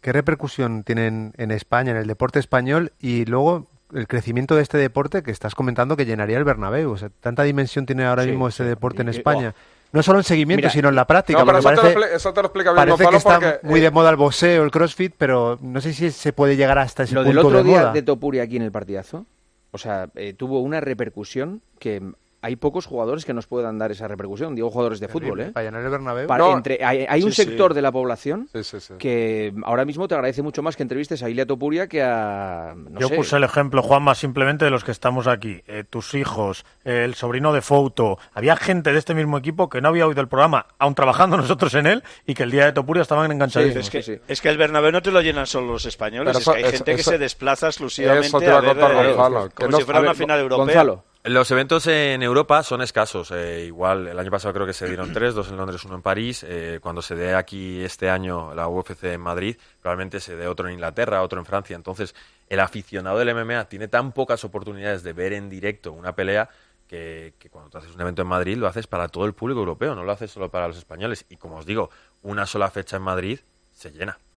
¿qué 0.00 0.12
repercusión 0.12 0.82
tienen 0.84 1.32
en 1.36 1.50
España, 1.50 1.90
en 1.90 1.98
el 1.98 2.06
deporte 2.06 2.38
español 2.38 2.92
y 3.00 3.24
luego 3.26 3.66
el 3.94 4.06
crecimiento 4.06 4.54
de 4.54 4.62
este 4.62 4.76
deporte 4.78 5.22
que 5.22 5.30
estás 5.30 5.54
comentando 5.54 5.96
que 5.96 6.06
llenaría 6.06 6.38
el 6.38 6.44
Bernabéu? 6.44 6.90
O 6.92 6.96
sea, 6.96 7.10
tanta 7.20 7.42
dimensión 7.42 7.84
tiene 7.86 8.04
ahora 8.04 8.22
Sí, 8.24 8.30
mismo 8.30 8.50
sí. 8.50 8.64
deporte 8.64 9.02
en 9.02 9.08
España. 9.08 9.54
oh. 9.56 9.77
No 9.90 10.02
solo 10.02 10.18
en 10.18 10.24
seguimiento, 10.24 10.60
Mira, 10.66 10.70
sino 10.70 10.88
en 10.90 10.94
la 10.94 11.06
práctica. 11.06 11.38
No, 11.38 11.46
pero 11.46 11.58
eso, 11.58 11.68
te 11.70 11.76
lo 11.76 11.82
parece, 11.82 12.16
eso 12.16 12.32
te 12.32 12.42
lo 12.42 12.46
explica 12.48 12.72
bien 12.72 12.76
parece 12.76 12.98
que 12.98 13.04
Gonzalo 13.04 13.16
está 13.16 13.52
porque... 13.52 13.66
muy 13.66 13.80
eh, 13.80 13.82
de 13.84 13.90
moda 13.90 14.10
el 14.10 14.16
boxeo, 14.16 14.64
el 14.64 14.70
crossfit, 14.70 15.14
pero 15.16 15.58
no 15.62 15.80
sé 15.80 15.94
si 15.94 16.10
se 16.10 16.32
puede 16.32 16.56
llegar 16.56 16.78
hasta 16.78 17.04
ese 17.04 17.14
Lo 17.14 17.22
punto 17.22 17.28
del 17.36 17.46
otro 17.46 17.58
de 17.58 17.64
día 17.64 17.80
moda. 17.80 17.92
de 17.92 18.02
Topuria 18.02 18.42
aquí 18.42 18.56
en 18.56 18.62
el 18.62 18.72
partidazo, 18.72 19.24
o 19.70 19.78
sea, 19.78 20.08
eh, 20.14 20.34
tuvo 20.34 20.60
una 20.60 20.80
repercusión 20.80 21.62
que 21.78 22.02
hay 22.40 22.56
pocos 22.56 22.86
jugadores 22.86 23.24
que 23.24 23.34
nos 23.34 23.46
puedan 23.46 23.78
dar 23.78 23.90
esa 23.90 24.06
repercusión. 24.06 24.54
Digo 24.54 24.70
jugadores 24.70 25.00
de 25.00 25.08
fútbol, 25.08 25.40
¿eh? 25.40 25.50
Para 25.52 25.66
llenar 25.66 25.82
el 25.82 25.90
Bernabéu. 25.90 26.28
No. 26.28 26.56
entre- 26.56 26.84
hay 26.84 27.04
hay 27.08 27.22
un 27.22 27.32
sí. 27.32 27.42
sector 27.44 27.74
de 27.74 27.82
la 27.82 27.90
población 27.90 28.48
Sí, 28.52 28.62
sí, 28.64 28.80
sí. 28.80 28.94
que 28.98 29.52
ahora 29.64 29.84
mismo 29.84 30.06
te 30.06 30.14
agradece 30.14 30.42
mucho 30.42 30.62
más 30.62 30.76
que 30.76 30.82
entrevistes 30.84 31.22
a 31.22 31.28
Ilia 31.30 31.46
Topuria 31.46 31.88
que 31.88 32.02
a. 32.02 32.74
No 32.76 33.00
Yo 33.00 33.08
sé, 33.08 33.16
puse 33.16 33.36
el 33.36 33.44
ejemplo, 33.44 33.82
Juanma, 33.82 34.14
simplemente 34.14 34.64
de 34.64 34.70
los 34.70 34.84
que 34.84 34.92
estamos 34.92 35.26
aquí. 35.26 35.62
Eh, 35.66 35.84
tus 35.88 36.14
hijos, 36.14 36.64
eh, 36.84 37.02
el 37.04 37.14
sobrino 37.14 37.52
de 37.52 37.60
Fouto. 37.60 38.18
Había 38.34 38.56
gente 38.56 38.92
de 38.92 38.98
este 38.98 39.14
mismo 39.14 39.36
equipo 39.38 39.68
que 39.68 39.80
no 39.80 39.88
había 39.88 40.06
oído 40.06 40.20
el 40.20 40.28
programa, 40.28 40.66
aún 40.78 40.94
trabajando 40.94 41.36
nosotros 41.36 41.74
en 41.74 41.86
él, 41.86 42.02
y 42.26 42.34
que 42.34 42.44
el 42.44 42.50
día 42.50 42.66
de 42.66 42.72
Topuria 42.72 43.02
estaban 43.02 43.30
enganchadísimos. 43.32 43.84
Es 43.86 43.90
que, 43.90 44.02
sí, 44.02 44.14
sí. 44.14 44.20
es 44.28 44.40
que 44.40 44.48
el 44.48 44.58
Bernabéu 44.58 44.92
no 44.92 45.02
te 45.02 45.10
lo 45.10 45.20
llenan 45.20 45.46
solo 45.46 45.72
los 45.72 45.86
españoles, 45.86 46.36
es 46.36 46.44
que 46.44 46.50
hay 46.56 46.62
eso- 46.62 46.70
gente 46.72 46.94
que 46.94 47.00
eso- 47.00 47.10
se 47.10 47.18
desplaza 47.18 47.66
exclusivamente 47.66 48.28
eso 48.28 48.38
te 48.38 48.44
iba 48.46 48.58
a 48.58 48.60
ver, 48.60 48.70
contar 48.76 48.90
eh, 49.06 49.12
Gonzalo, 49.12 49.48
que 49.48 49.54
como 49.54 49.70
no- 49.70 49.76
si 49.78 49.84
fuera 49.84 49.98
a 49.98 50.02
ver, 50.02 50.10
una 50.10 50.14
final 50.18 50.40
europea. 50.40 50.64
Gonzalo. 50.64 51.04
Los 51.24 51.50
eventos 51.50 51.86
en 51.88 52.22
Europa 52.22 52.62
son 52.62 52.80
escasos. 52.80 53.32
eh, 53.32 53.64
igual 53.66 54.06
el 54.06 54.18
año 54.18 54.30
pasado 54.30 54.54
creo 54.54 54.66
que 54.66 54.72
se 54.72 54.86
dieron 54.86 55.12
tres, 55.12 55.34
dos 55.34 55.48
en 55.50 55.56
Londres, 55.56 55.84
uno 55.84 55.96
en 55.96 56.02
París. 56.02 56.44
Eh, 56.48 56.78
cuando 56.80 57.02
se 57.02 57.16
dé 57.16 57.34
aquí 57.34 57.82
este 57.82 58.08
año 58.08 58.54
la 58.54 58.68
UFC 58.68 59.04
en 59.04 59.20
Madrid, 59.20 59.56
probablemente 59.82 60.20
se 60.20 60.36
dé 60.36 60.46
otro 60.46 60.68
en 60.68 60.74
Inglaterra, 60.74 61.22
otro 61.22 61.38
en 61.38 61.44
Francia. 61.44 61.76
Entonces, 61.76 62.14
el 62.48 62.60
aficionado 62.60 63.18
del 63.18 63.34
MMA 63.34 63.64
tiene 63.68 63.88
tan 63.88 64.12
pocas 64.12 64.44
oportunidades 64.44 65.02
de 65.02 65.12
ver 65.12 65.32
en 65.32 65.50
directo 65.50 65.92
una 65.92 66.14
pelea 66.14 66.48
que, 66.86 67.34
que 67.38 67.50
cuando 67.50 67.68
te 67.68 67.78
haces 67.78 67.94
un 67.94 68.00
evento 68.00 68.22
en 68.22 68.28
Madrid 68.28 68.56
lo 68.56 68.66
haces 68.66 68.86
para 68.86 69.08
todo 69.08 69.26
el 69.26 69.34
público 69.34 69.60
europeo, 69.60 69.94
no 69.94 70.04
lo 70.04 70.12
haces 70.12 70.30
solo 70.30 70.50
para 70.50 70.68
los 70.68 70.78
españoles. 70.78 71.26
Y 71.28 71.36
como 71.36 71.56
os 71.56 71.66
digo, 71.66 71.90
una 72.22 72.46
sola 72.46 72.70
fecha 72.70 72.96
en 72.96 73.02
Madrid 73.02 73.40
se 73.72 73.90
llena. 73.90 74.18